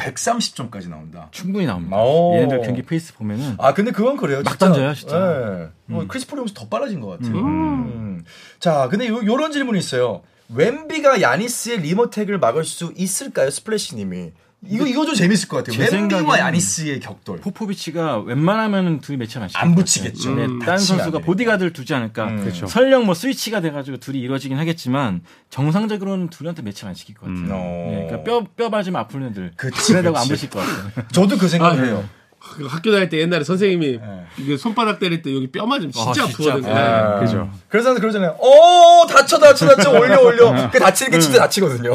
130점까지 0.00 0.88
나온다. 0.88 1.28
충분히 1.30 1.66
나옵니다. 1.66 1.96
오. 1.96 2.34
얘네들 2.34 2.62
경기 2.62 2.82
페이스 2.82 3.14
보면은 3.14 3.54
아 3.58 3.74
근데 3.74 3.90
그건 3.90 4.16
그래요. 4.16 4.42
막 4.44 4.58
던져요, 4.58 4.94
진짜. 4.94 5.18
네. 5.18 5.68
뭐 5.86 6.06
크리스 6.08 6.26
폴 6.26 6.33
오면서 6.33 6.54
더 6.54 6.68
빨라진 6.68 7.00
것 7.00 7.08
같아요. 7.08 7.34
음. 7.36 8.24
자, 8.58 8.88
근데 8.90 9.08
요, 9.08 9.20
요런 9.24 9.52
질문이 9.52 9.78
있어요. 9.78 10.22
웬비가 10.52 11.20
야니스의 11.20 11.80
rim 11.80 11.94
attack을 11.94 12.38
막을 12.38 12.64
수 12.64 12.92
있을까요, 12.96 13.50
스플래시님이? 13.50 14.32
이거 14.68 14.86
이거 14.86 15.06
좀 15.06 15.14
재밌을 15.14 15.48
것 15.48 15.58
같아요. 15.64 15.74
제 15.86 15.96
웬비와 15.96 16.38
야니스의 16.38 17.00
격돌. 17.00 17.38
포포비치가 17.38 18.18
웬만하면은 18.18 19.00
둘이 19.00 19.16
매치를 19.16 19.44
안 19.44 19.48
시킬 19.48 19.58
안것 19.62 19.84
붙이겠죠. 19.84 20.30
같아요. 20.30 20.44
음, 20.46 20.58
네, 20.58 20.64
딴 20.66 20.76
다치면 20.76 20.98
선수가. 21.04 21.18
보디가드를 21.20 21.72
두지 21.72 21.94
않을까. 21.94 22.26
음. 22.26 22.40
그렇죠. 22.40 22.66
설령 22.66 23.06
뭐 23.06 23.14
스위치가 23.14 23.60
돼가지고 23.62 23.96
둘이 23.96 24.18
이루어지긴 24.20 24.58
하겠지만 24.58 25.22
정상적으로는 25.48 26.28
둘한테 26.28 26.60
매치를 26.62 26.88
안 26.90 26.94
시킬 26.94 27.14
것 27.14 27.26
같아요. 27.26 27.42
음. 27.42 27.48
네, 27.90 28.06
그러니까 28.10 28.22
뼈, 28.22 28.44
뼈 28.56 28.68
맞으면 28.68 29.00
아픈 29.00 29.22
애들. 29.28 29.52
그치, 29.56 29.92
그래다가 29.92 30.20
안. 30.20 30.28
붙일 30.28 30.50
것 30.50 30.58
같아요. 30.58 31.06
저도 31.10 31.38
그 31.38 31.48
생각을 31.48 31.80
아, 31.80 31.84
해요. 31.86 32.08
그 32.40 32.64
학교 32.66 32.90
다닐 32.90 33.10
때 33.10 33.18
옛날에 33.18 33.44
선생님이 33.44 33.98
네. 33.98 34.26
이게 34.38 34.56
손바닥 34.56 34.98
때릴 34.98 35.20
때 35.20 35.34
여기 35.34 35.50
뼈 35.52 35.66
맞으면 35.66 35.92
진짜 35.92 36.10
아, 36.10 36.12
진짜 36.14 36.24
아 36.24 36.26
프거든요. 36.56 36.74
아, 36.74 37.14
네. 37.20 37.26
그죠. 37.26 37.50
그래서 37.68 37.94
그러잖아요. 37.94 38.30
어, 38.40 39.06
다쳐, 39.06 39.38
다쳐, 39.38 39.66
다쳐, 39.66 39.90
올려, 39.90 40.20
올려. 40.22 40.70
그 40.70 40.78
다치는 40.78 41.10
게 41.12 41.18
진짜 41.20 41.40
다치거든요. 41.40 41.92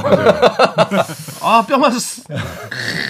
아, 1.41 1.65
뼈 1.67 1.77
맞았어. 1.79 2.23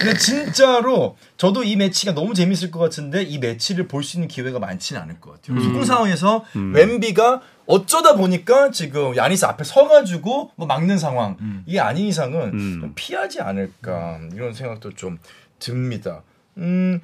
근데 0.00 0.16
진짜로 0.18 1.16
저도 1.36 1.62
이 1.62 1.76
매치가 1.76 2.12
너무 2.12 2.32
재밌을 2.34 2.70
것 2.70 2.78
같은데 2.78 3.22
이 3.22 3.38
매치를 3.38 3.86
볼 3.86 4.02
수 4.06 4.16
있는 4.16 4.28
기회가 4.28 4.58
많지는 4.60 5.02
않을 5.02 5.20
것 5.20 5.32
같아요. 5.42 5.60
속공 5.62 5.84
상황에서 5.84 6.44
웬비가 6.54 7.40
어쩌다 7.66 8.14
보니까 8.14 8.70
지금 8.70 9.16
야니스 9.16 9.44
앞에 9.46 9.64
서가지고 9.64 10.52
뭐 10.54 10.66
막는 10.66 10.96
상황 10.98 11.36
이게 11.66 11.80
아닌 11.80 12.06
이상은 12.06 12.52
좀 12.80 12.92
피하지 12.94 13.40
않을까 13.40 14.20
이런 14.32 14.52
생각도 14.54 14.92
좀 14.94 15.18
듭니다. 15.58 16.22
음. 16.58 17.00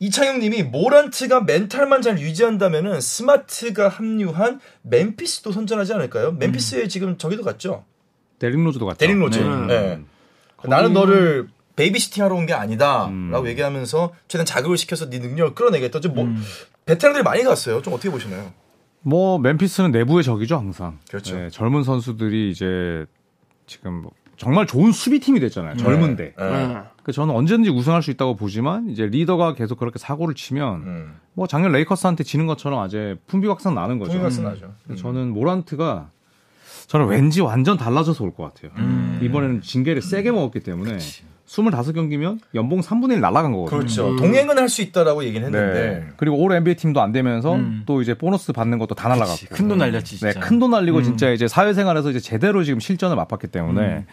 이창용 0.00 0.40
님이 0.40 0.62
모란트가 0.62 1.42
멘탈만 1.42 2.02
잘 2.02 2.18
유지한다면은 2.18 3.00
스마트가 3.00 3.88
합류한 3.88 4.60
멤피스도 4.82 5.52
선전하지 5.52 5.94
않을까요? 5.94 6.32
멤피스에 6.32 6.88
지금 6.88 7.16
저기도 7.16 7.42
갔죠? 7.42 7.84
데릭 8.38 8.62
로즈도 8.62 8.84
갔죠. 8.86 8.98
데릭 8.98 9.16
로즈. 9.18 9.38
네. 9.38 9.66
네. 9.66 10.00
나는 10.64 10.92
너를 10.92 11.48
babysitting 11.76 12.22
하러 12.24 12.34
온 12.36 12.46
게 12.46 12.52
아니다. 12.52 13.10
라고 13.30 13.48
얘기하면서 13.48 14.14
최대한 14.28 14.46
자극을 14.46 14.76
시켜서 14.76 15.08
네 15.08 15.18
능력을 15.18 15.54
끌어내겠다. 15.54 16.00
좀 16.00 16.14
뭐, 16.14 16.28
베테랑들이 16.86 17.22
많이 17.24 17.42
갔어요. 17.42 17.80
좀 17.82 17.94
어떻게 17.94 18.10
보시나요? 18.10 18.52
뭐 19.02 19.38
멤피스는 19.38 19.90
내부의 19.90 20.24
적이죠 20.24 20.56
항상. 20.56 20.98
그렇죠. 21.08 21.36
네, 21.36 21.50
젊은 21.50 21.82
선수들이 21.82 22.50
이제 22.50 23.04
지금 23.66 24.02
뭐 24.02 24.12
정말 24.36 24.66
좋은 24.66 24.92
수비팀이 24.92 25.40
됐잖아요. 25.40 25.76
젊은데. 25.76 26.34
네. 27.04 27.06
네. 27.06 27.06
그 27.06 27.12
저는 27.12 27.34
언제든지 27.34 27.70
우승할 27.70 28.02
수 28.02 28.10
있다고 28.10 28.34
보지만 28.36 28.88
이제 28.90 29.06
리더가 29.06 29.54
계속 29.54 29.78
그렇게 29.78 29.98
사고를 29.98 30.34
치면 30.34 30.74
음. 30.82 31.14
뭐 31.34 31.46
작년 31.46 31.70
레이커스한테 31.72 32.24
지는 32.24 32.46
것처럼 32.46 32.80
아주 32.80 33.16
풍비박산 33.26 33.74
나는 33.74 33.98
거죠. 33.98 34.12
통일각스 34.12 34.40
나죠. 34.40 34.72
그래서 34.84 35.02
저는 35.02 35.30
모란트가 35.32 36.08
저는 36.86 37.06
왠지 37.06 37.40
완전 37.40 37.76
달라져서 37.76 38.24
올 38.24 38.32
것 38.32 38.52
같아요. 38.54 38.70
음. 38.78 39.18
이번에는 39.22 39.60
징계를 39.62 40.00
세게 40.02 40.32
먹었기 40.32 40.60
때문에 40.60 40.98
25경기면 41.46 42.38
연봉 42.54 42.80
3분의 42.80 43.12
1 43.12 43.20
날아간 43.20 43.52
거거든요. 43.52 43.78
그렇죠. 43.78 44.16
동행은 44.16 44.58
할 44.58 44.68
수 44.68 44.80
있다라고 44.82 45.24
얘기는 45.24 45.46
했는데. 45.46 46.00
네. 46.00 46.12
그리고 46.16 46.36
올 46.38 46.52
NBA 46.52 46.74
팀도 46.76 47.00
안 47.02 47.12
되면서 47.12 47.58
또 47.86 48.00
이제 48.02 48.14
보너스 48.14 48.52
받는 48.52 48.78
것도 48.78 48.94
다 48.94 49.08
날아갔고. 49.08 49.54
큰 49.54 49.68
돈 49.68 49.78
날렸지, 49.78 50.18
네, 50.20 50.32
진짜. 50.32 50.40
큰돈 50.40 50.70
날리고 50.70 51.02
진짜 51.02 51.30
이제 51.30 51.46
사회생활에서 51.48 52.10
이제 52.10 52.18
제대로 52.20 52.64
지금 52.64 52.80
실전을 52.80 53.14
맛봤기 53.16 53.48
때문에 53.48 54.06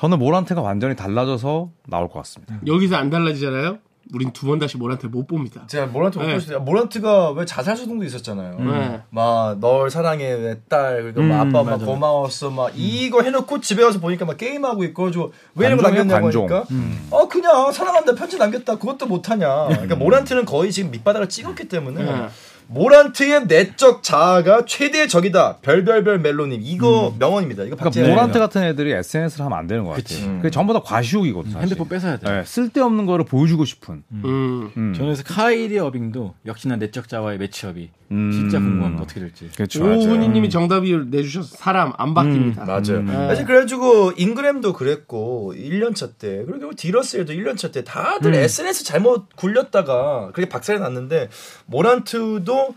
저는 0.00 0.18
모란트가 0.18 0.62
완전히 0.62 0.96
달라져서 0.96 1.70
나올 1.88 2.08
것 2.08 2.14
같습니다. 2.20 2.56
여기서 2.66 2.96
안 2.96 3.10
달라지잖아요. 3.10 3.78
우린 4.14 4.32
두 4.32 4.46
번 4.48 4.58
다시 4.58 4.76
모란테 4.76 5.06
못 5.06 5.26
봅니다. 5.28 5.62
제가 5.68 5.86
모란트 5.86 6.18
못 6.18 6.24
네. 6.26 6.34
보시죠. 6.34 6.58
모란트가 6.60 7.30
왜 7.32 7.44
자살 7.44 7.76
소동도 7.76 8.04
있었잖아요. 8.06 8.58
네. 8.58 9.02
막널 9.10 9.88
사랑해 9.90 10.34
내 10.36 10.56
딸 10.68 11.02
그리고 11.02 11.22
막 11.22 11.40
아빠 11.42 11.62
막. 11.62 11.76
고마웠어 11.84 12.50
막 12.50 12.72
이거 12.74 13.22
해놓고 13.22 13.60
집에 13.60 13.84
가서 13.84 14.00
보니까 14.00 14.24
막 14.24 14.36
게임하고 14.36 14.82
있고 14.84 15.04
가지고 15.04 15.32
왜 15.54 15.66
이런 15.66 15.76
거 15.76 15.82
남겼냐고 15.84 16.22
관종. 16.24 16.42
하니까 16.48 16.64
어 17.10 17.28
그냥 17.28 17.70
사랑한다 17.70 18.14
편지 18.14 18.36
남겼다 18.38 18.76
그것도 18.78 19.06
못하냐 19.06 19.66
그러니까 19.68 19.94
모란트는 19.96 20.44
거의 20.44 20.72
지금 20.72 20.90
밑바닥을 20.90 21.28
찍었기 21.28 21.68
때문에 21.68 22.02
네. 22.02 22.28
모란트의 22.72 23.46
내적 23.46 24.02
자아가 24.02 24.64
최대의 24.64 25.08
적이다 25.08 25.58
별별별 25.58 26.20
멜로님 26.20 26.60
이거 26.62 27.14
명언입니다 27.18 27.64
이거 27.64 27.76
그러니까 27.76 28.08
모란트 28.08 28.38
같은 28.38 28.62
애들이 28.62 28.92
SNS를 28.92 29.44
하면 29.44 29.58
안 29.58 29.66
되는 29.66 29.84
것 29.84 29.90
같아요. 29.90 30.36
그게 30.36 30.50
전부 30.50 30.72
다 30.72 30.80
과시욕이거든요. 30.80 31.52
사실. 31.52 31.62
핸드폰 31.62 31.88
뺏어야 31.88 32.16
돼. 32.18 32.30
네, 32.30 32.44
쓸데없는 32.44 33.06
거를 33.06 33.24
보여주고 33.24 33.64
싶은. 33.64 34.04
음. 34.12 34.70
음. 34.76 34.94
저는 34.94 35.14
그래서 35.14 35.22
카이리 35.24 35.78
어빙도 35.78 36.34
역시나 36.46 36.76
내적 36.76 37.08
자와의 37.08 37.38
매치업이 37.38 37.90
음. 38.12 38.32
진짜 38.32 38.58
궁금합니다. 38.58 39.02
어떻게 39.04 39.20
될지. 39.20 39.48
그렇죠. 39.56 39.84
오훈이님이 39.84 40.50
정답을 40.50 41.10
내주셔서 41.10 41.56
사람 41.56 41.92
안 41.96 42.14
바뀝니다. 42.14 42.66
맞아요. 42.66 43.02
네. 43.02 43.12
사실 43.28 43.44
그래가지고 43.44 44.12
잉그램도 44.16 44.72
그랬고 44.72 45.54
1년차 45.56 46.10
때 46.18 46.44
그리고 46.46 46.72
디러스에도 46.74 47.32
1년차 47.32 47.72
때 47.72 47.84
다들 47.84 48.34
SNS 48.34 48.84
잘못 48.84 49.34
굴렸다가 49.36 50.30
그렇게 50.32 50.48
박살이 50.48 50.80
났는데 50.80 51.28
모란트도 51.66 52.74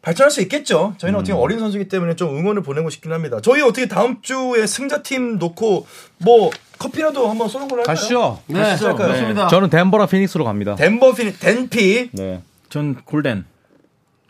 발전할 0.00 0.30
수 0.30 0.42
있겠죠. 0.42 0.94
저희는 0.98 1.20
어떻게 1.20 1.32
어린 1.32 1.58
선수이기 1.58 1.88
때문에 1.88 2.14
좀 2.14 2.36
응원을 2.36 2.62
보내고 2.62 2.90
싶긴 2.90 3.12
합니다. 3.12 3.38
저희 3.42 3.62
어떻게 3.62 3.86
다음 3.88 4.20
주에 4.20 4.66
승자팀 4.66 5.38
놓고 5.38 5.86
뭐 6.18 6.50
커피라도 6.78 7.28
한번 7.28 7.48
쏘는 7.48 7.68
걸로 7.68 7.80
할까요? 7.80 7.94
가시죠. 7.96 8.42
네, 8.48 8.60
가시죠. 8.60 8.96
좋습니다. 8.96 9.48
저는 9.48 9.70
덴버랑 9.70 10.08
피닉스로 10.08 10.44
갑니다. 10.44 10.74
덴버 10.74 11.14
피니 11.14 11.32
덴피 11.38 12.10
네. 12.12 12.42
전 12.68 12.96
골덴. 13.04 13.44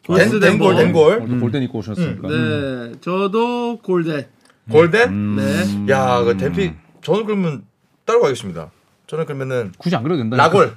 골스 0.07 0.39
덴, 0.41 0.53
덴골 0.53 0.77
덴골 0.77 1.21
오늘 1.23 1.41
골든 1.41 1.63
입고 1.63 1.79
오셨으니까. 1.79 2.29
네, 2.29 2.93
저도 3.01 3.79
골덴. 3.79 4.27
골덴. 4.71 5.37
네. 5.37 5.87
야, 5.91 6.23
그 6.23 6.37
덴피 6.37 6.73
저는 7.03 7.25
그러면 7.27 7.65
따로 8.05 8.21
가겠습니다. 8.21 8.71
저는 9.07 9.27
그러면은 9.27 9.73
굳이 9.79 9.97
안 9.97 10.03
그래도 10.03 10.19
된다. 10.19 10.37
라골 10.37 10.75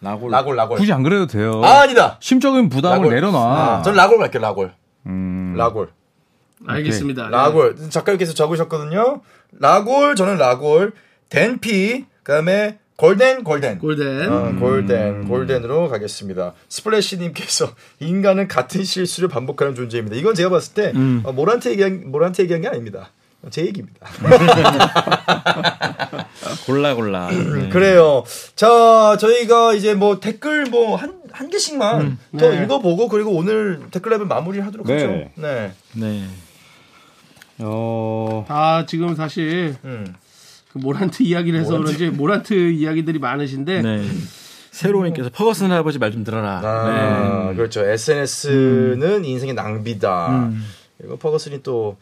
라골. 0.00 0.30
라골 0.30 0.56
라골. 0.56 0.78
굳이 0.78 0.92
안 0.92 1.02
그래도 1.02 1.26
돼요. 1.26 1.62
아 1.64 1.80
아니다. 1.82 2.16
심적인 2.20 2.68
부담을 2.68 2.96
라골. 2.98 3.14
내려놔. 3.14 3.78
아, 3.78 3.82
저는 3.82 3.96
라골 3.96 4.18
갈게요. 4.18 4.40
라골. 4.42 4.72
음. 5.06 5.54
라골. 5.56 5.88
알겠습니다. 6.66 7.24
네. 7.24 7.30
라골. 7.30 7.76
작가님께서 7.90 8.32
적으셨거든요. 8.34 9.20
라골 9.58 10.14
저는 10.14 10.36
라골. 10.38 10.92
덴피 11.28 12.06
그 12.22 12.32
다음에 12.32 12.78
골덴 12.96 13.44
골덴. 13.44 13.78
골덴. 13.78 14.32
어, 14.32 14.54
골덴 14.58 15.28
골덴으로 15.28 15.88
가겠습니다. 15.88 16.54
스플래시님께서 16.68 17.70
인간은 18.00 18.48
같은 18.48 18.84
실수를 18.84 19.28
반복하는 19.28 19.74
존재입니다. 19.74 20.16
이건 20.16 20.34
제가 20.34 20.50
봤을 20.50 20.74
때 20.74 20.92
어, 21.24 21.32
모란테 21.32 21.70
얘기한 21.72 22.10
모란테 22.10 22.44
얘기한 22.44 22.62
게 22.62 22.68
아닙니다. 22.68 23.10
제 23.50 23.66
얘기입니다. 23.66 24.06
골라 26.66 26.94
골라. 26.94 27.28
네. 27.30 27.68
그래요. 27.68 28.24
자, 28.56 29.18
저희가 29.20 29.74
이제 29.74 29.92
뭐 29.94 30.18
댓글 30.20 30.64
뭐 30.66 30.96
한 30.96 31.24
한 31.34 31.50
개씩만 31.50 32.16
더 32.38 32.50
네. 32.50 32.62
읽어보고 32.62 33.08
그리고 33.08 33.32
오늘 33.32 33.80
댓글 33.90 34.12
랩을 34.12 34.26
마무리를 34.26 34.64
하도록 34.66 34.86
네. 34.86 34.94
하죠. 34.94 35.30
네. 35.34 35.72
네. 35.94 36.24
어. 37.58 38.44
아, 38.48 38.84
지금 38.86 39.16
사실 39.16 39.74
음. 39.84 40.14
그 40.74 40.78
모란트 40.78 41.22
이야기를 41.22 41.60
해서 41.60 41.78
그런지 41.78 42.10
모란트 42.10 42.52
이야기들이 42.72 43.20
많으신데 43.20 43.82
네. 43.82 44.02
새로운님께서 44.72 45.30
퍼거슨 45.32 45.70
할아버지 45.70 46.00
말 46.00 46.10
좀 46.10 46.24
들어라. 46.24 46.58
아, 46.64 47.48
네. 47.50 47.54
그렇죠. 47.54 47.84
SNS는 47.86 49.24
인생의 49.24 49.54
낭비다. 49.54 50.28
음. 50.48 50.64
그리고 50.98 51.16
퍼거슨이 51.16 51.62
또 51.62 51.96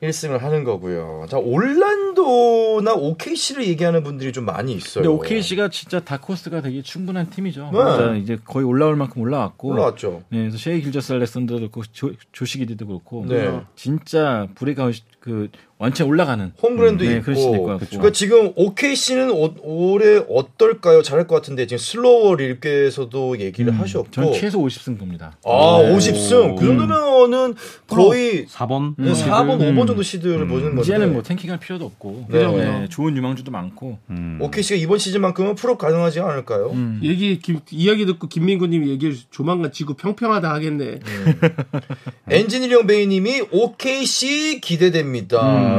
1승을 0.00 0.38
하는 0.38 0.62
거고요. 0.64 1.26
자, 1.28 1.36
올란도 1.36 2.10
orlan도나 2.20 2.94
OKC를 2.94 3.66
얘기하는 3.66 4.02
분들이 4.02 4.32
좀 4.32 4.44
많이 4.46 4.72
있어요. 4.72 5.02
근데 5.04 5.08
OKC가 5.08 5.68
진짜 5.68 6.00
다코스가 6.00 6.62
되게 6.62 6.82
충분한 6.82 7.30
팀이죠. 7.30 7.70
네. 7.72 8.18
이제 8.18 8.38
거의 8.44 8.64
올라올 8.66 8.96
만큼 8.96 9.22
올라왔고. 9.22 9.68
올라왔죠. 9.68 10.22
네, 10.30 10.38
그래서 10.38 10.58
셰이 10.58 10.80
길저스 10.82 11.12
알렉산더도 11.14 11.58
그렇고 11.60 11.82
조, 11.92 12.12
조시기디도 12.32 12.86
그렇고. 12.86 13.26
네. 13.28 13.60
진짜 13.76 14.46
브레이크아웃 14.54 14.94
그 15.20 15.48
완전 15.76 16.08
올라가는 16.08 16.52
홈그랜도 16.62 17.04
네, 17.04 17.16
있고. 17.18 17.78
그러니까 17.78 18.10
지금 18.12 18.52
OKC는 18.56 19.30
올해 19.62 20.18
어떨까요? 20.28 21.02
잘할 21.02 21.26
것 21.26 21.34
같은데 21.36 21.66
지금 21.66 21.78
슬로워 21.78 22.34
릴께서도 22.36 23.38
얘기를 23.40 23.78
하셨고. 23.78 24.06
음, 24.08 24.10
전 24.10 24.32
최소 24.32 24.60
50승 24.60 24.98
봅니다. 24.98 25.36
아, 25.44 25.78
50승. 25.82 26.56
그 26.56 26.66
정도면은 26.66 27.54
거의 27.86 28.46
4번 28.46 28.94
네, 28.98 29.12
4번, 29.12 29.58
5번 29.58 29.86
정도 29.86 30.02
시드를 30.02 30.46
보는 30.46 30.64
건데. 30.76 30.82
이제는 30.82 31.12
뭐 31.12 31.22
tanking할 31.22 31.60
필요도 31.60 31.84
없고. 31.84 32.26
네. 32.30 32.46
네, 32.46 32.88
좋은 32.90 33.14
유망주도 33.16 33.50
많고. 33.50 33.98
음. 34.10 34.38
OKC가 34.40 34.78
이번 34.80 34.98
시즌만큼은 34.98 35.54
플옵 35.54 35.76
가능하지 35.78 36.20
않을까요? 36.20 36.70
음. 36.72 37.00
얘기 37.02 37.38
김- 37.38 37.60
이야기 37.70 38.04
듣고 38.06 38.26
김민구님이 38.28 38.88
얘기해 38.90 39.12
주- 39.12 39.30
조만간 39.30 39.70
지구 39.72 39.94
평평하다 39.94 40.50
하겠네. 40.52 41.00
엔지니어링 42.30 42.86
베이님이 42.86 43.42
OKC 43.50 44.60
기대됩니다 44.62 45.09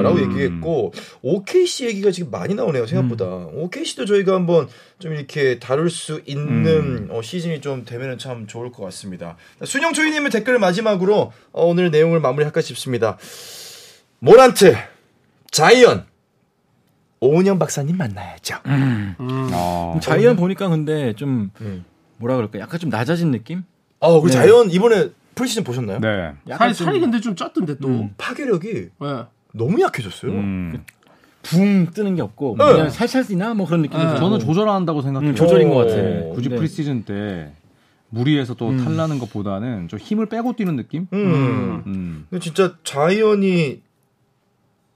라고 0.02 0.18
음. 0.18 0.32
얘기했고 0.32 0.94
OKC 1.22 1.86
얘기가 1.86 2.12
지금 2.12 2.32
많이 2.32 2.54
나오네요 2.54 2.86
생각보다 2.88 3.26
OKC도 3.26 4.06
저희가 4.06 4.36
한번 4.36 4.68
좀 5.00 5.14
이렇게 5.14 5.60
다룰 5.60 5.90
수 5.90 6.22
있는 6.26 7.08
어, 7.12 7.22
시즌이 7.22 7.62
좀 7.62 7.86
되면은 7.86 8.18
참 8.18 8.48
좋을 8.48 8.72
것 8.72 8.84
같습니다. 8.86 9.38
순영 9.64 9.94
초이님의 9.94 10.32
댓글 10.32 10.60
마지막으로 10.60 11.32
어, 11.52 11.66
오늘 11.66 11.92
내용을 11.92 12.20
마무리할까 12.20 12.62
싶습니다. 12.62 13.18
모란트, 14.20 14.76
자이언, 15.52 16.06
오은영 17.20 17.60
박사님 17.60 17.98
만나야죠. 17.98 18.56
아, 18.64 20.00
자이언 20.02 20.36
보니까 20.36 20.70
근데 20.70 21.14
좀 21.14 21.52
음. 21.62 21.86
뭐라 22.18 22.36
그럴까? 22.36 22.60
약간 22.60 22.80
좀 22.80 22.90
낮아진 22.90 23.32
느낌? 23.32 23.64
아, 24.00 24.20
그 24.20 24.28
네. 24.28 24.34
자이언 24.34 24.72
이번에 24.72 25.10
프리시즌 25.36 25.64
보셨나요? 25.64 26.00
네. 26.00 26.34
살이, 26.58 26.74
살이 26.74 27.00
근데 27.00 27.20
좀 27.20 27.36
쪘던데 27.36 27.80
또. 27.82 28.10
파괴력이 28.18 28.90
예. 29.04 29.26
너무 29.54 29.82
약해졌어요. 29.82 30.32
음. 30.32 30.84
붕 31.44 31.88
뜨는 31.92 32.16
게 32.16 32.22
없고 32.22 32.56
네. 32.58 32.66
그냥 32.66 32.90
살살 32.90 33.26
뛰나 33.26 33.54
뭐 33.54 33.66
그런 33.66 33.82
느낌이 33.82 34.04
네. 34.04 34.18
저는 34.18 34.40
조절한다고 34.40 35.02
생각해요. 35.02 35.32
음, 35.32 35.36
조절인 35.36 35.70
것 35.70 35.76
같아. 35.76 35.94
어, 35.96 36.34
굳이 36.36 36.50
네. 36.50 36.56
프리시즌 36.56 37.04
때 37.04 37.52
무리해서 38.10 38.54
또 38.54 38.76
탈나는 38.78 39.20
것보다는 39.20 39.88
좀 39.88 39.98
힘을 39.98 40.28
빼고 40.28 40.54
뛰는 40.56 40.76
느낌? 40.76 41.08
음. 41.14 41.84
음. 41.88 42.28
근데 42.30 42.44
진짜 42.44 42.76
자이언이 42.84 43.82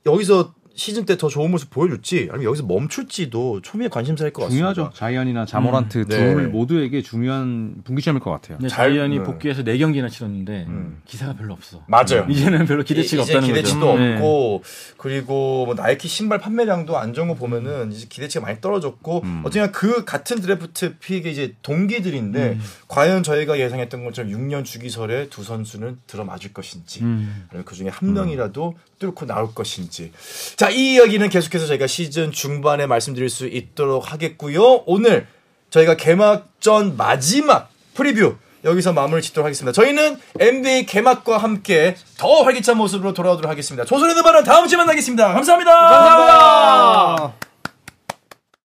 여기서 0.05 0.53
시즌 0.75 1.05
때 1.05 1.15
더 1.15 1.29
좋은 1.29 1.49
모습 1.51 1.69
보여줄지 1.69 2.27
아니면 2.29 2.43
여기서 2.43 2.65
멈출지도 2.65 3.61
초미의 3.61 3.89
관심사일 3.89 4.33
것 4.33 4.43
같습니다. 4.43 4.73
중요하죠. 4.73 4.93
자이언이나 4.95 5.45
자 5.45 5.56
모란트 5.56 5.97
음, 5.99 6.05
네. 6.09 6.17
둘 6.17 6.47
모두에게 6.49 7.01
중요한 7.01 7.75
분기점일 7.85 8.19
것 8.21 8.31
같아요. 8.31 8.57
잘- 8.67 8.69
자이언이 8.91 9.19
네. 9.19 9.23
복귀해서 9.23 9.63
4경기나 9.63 10.09
치렀는데 10.09 10.65
음. 10.67 11.01
기사가 11.05 11.33
별로 11.33 11.53
없어. 11.53 11.83
맞아요. 11.87 12.25
이제는 12.29 12.65
별로 12.65 12.83
기대치가 12.83 13.23
이제 13.23 13.33
없다는 13.35 13.53
기대치도 13.55 13.79
거죠. 13.79 13.97
네. 13.99 14.13
없고 14.15 14.63
그리고 14.97 15.65
뭐 15.65 15.75
나이키 15.75 16.07
신발 16.09 16.39
판매량도 16.39 16.97
안 16.97 17.13
좋은 17.13 17.29
거 17.29 17.35
보면은 17.35 17.91
이제 17.93 18.05
기대치가 18.09 18.45
많이 18.45 18.59
떨어졌고 18.59 19.21
음. 19.23 19.41
어쨌든 19.45 19.71
그 19.71 20.03
같은 20.03 20.41
드래프트 20.41 20.97
pick의 20.99 21.31
이제 21.31 21.55
동기들인데 21.61 22.49
음. 22.53 22.61
과연 22.89 23.23
저희가 23.23 23.59
예상했던 23.59 24.03
것처럼 24.03 24.31
6년 24.31 24.65
주기설에 24.65 25.29
두 25.29 25.43
선수는 25.43 25.99
들어맞을 26.07 26.51
것인지 26.53 27.01
음. 27.03 27.45
아니면 27.49 27.63
그 27.65 27.75
중에 27.75 27.87
한 27.87 28.13
명이라도 28.13 28.75
뚫고 28.99 29.25
나올 29.25 29.53
것인지. 29.53 30.11
자, 30.55 30.69
이 30.69 30.93
이야기는 30.93 31.29
계속해서 31.29 31.67
저희가 31.67 31.87
시즌 31.87 32.31
중반에 32.31 32.85
말씀드릴 32.85 33.29
수 33.29 33.47
있도록 33.47 34.11
하겠고요. 34.11 34.83
오늘 34.85 35.27
저희가 35.69 35.95
개막전 35.97 36.97
마지막 36.97 37.69
프리뷰 37.93 38.35
여기서 38.63 38.93
마무리 38.93 39.21
짓도록 39.21 39.45
하겠습니다. 39.45 39.71
저희는 39.71 40.17
NBA 40.39 40.85
개막과 40.87 41.37
함께 41.37 41.95
더 42.17 42.43
활기찬 42.43 42.77
모습으로 42.77 43.13
돌아오도록 43.13 43.49
하겠습니다. 43.49 43.85
조선의 43.85 44.15
드바는 44.15 44.43
다음 44.43 44.67
주에 44.67 44.77
만나겠습니다 44.77 45.33
감사합니다. 45.33 45.71
감사합니다. 45.71 47.54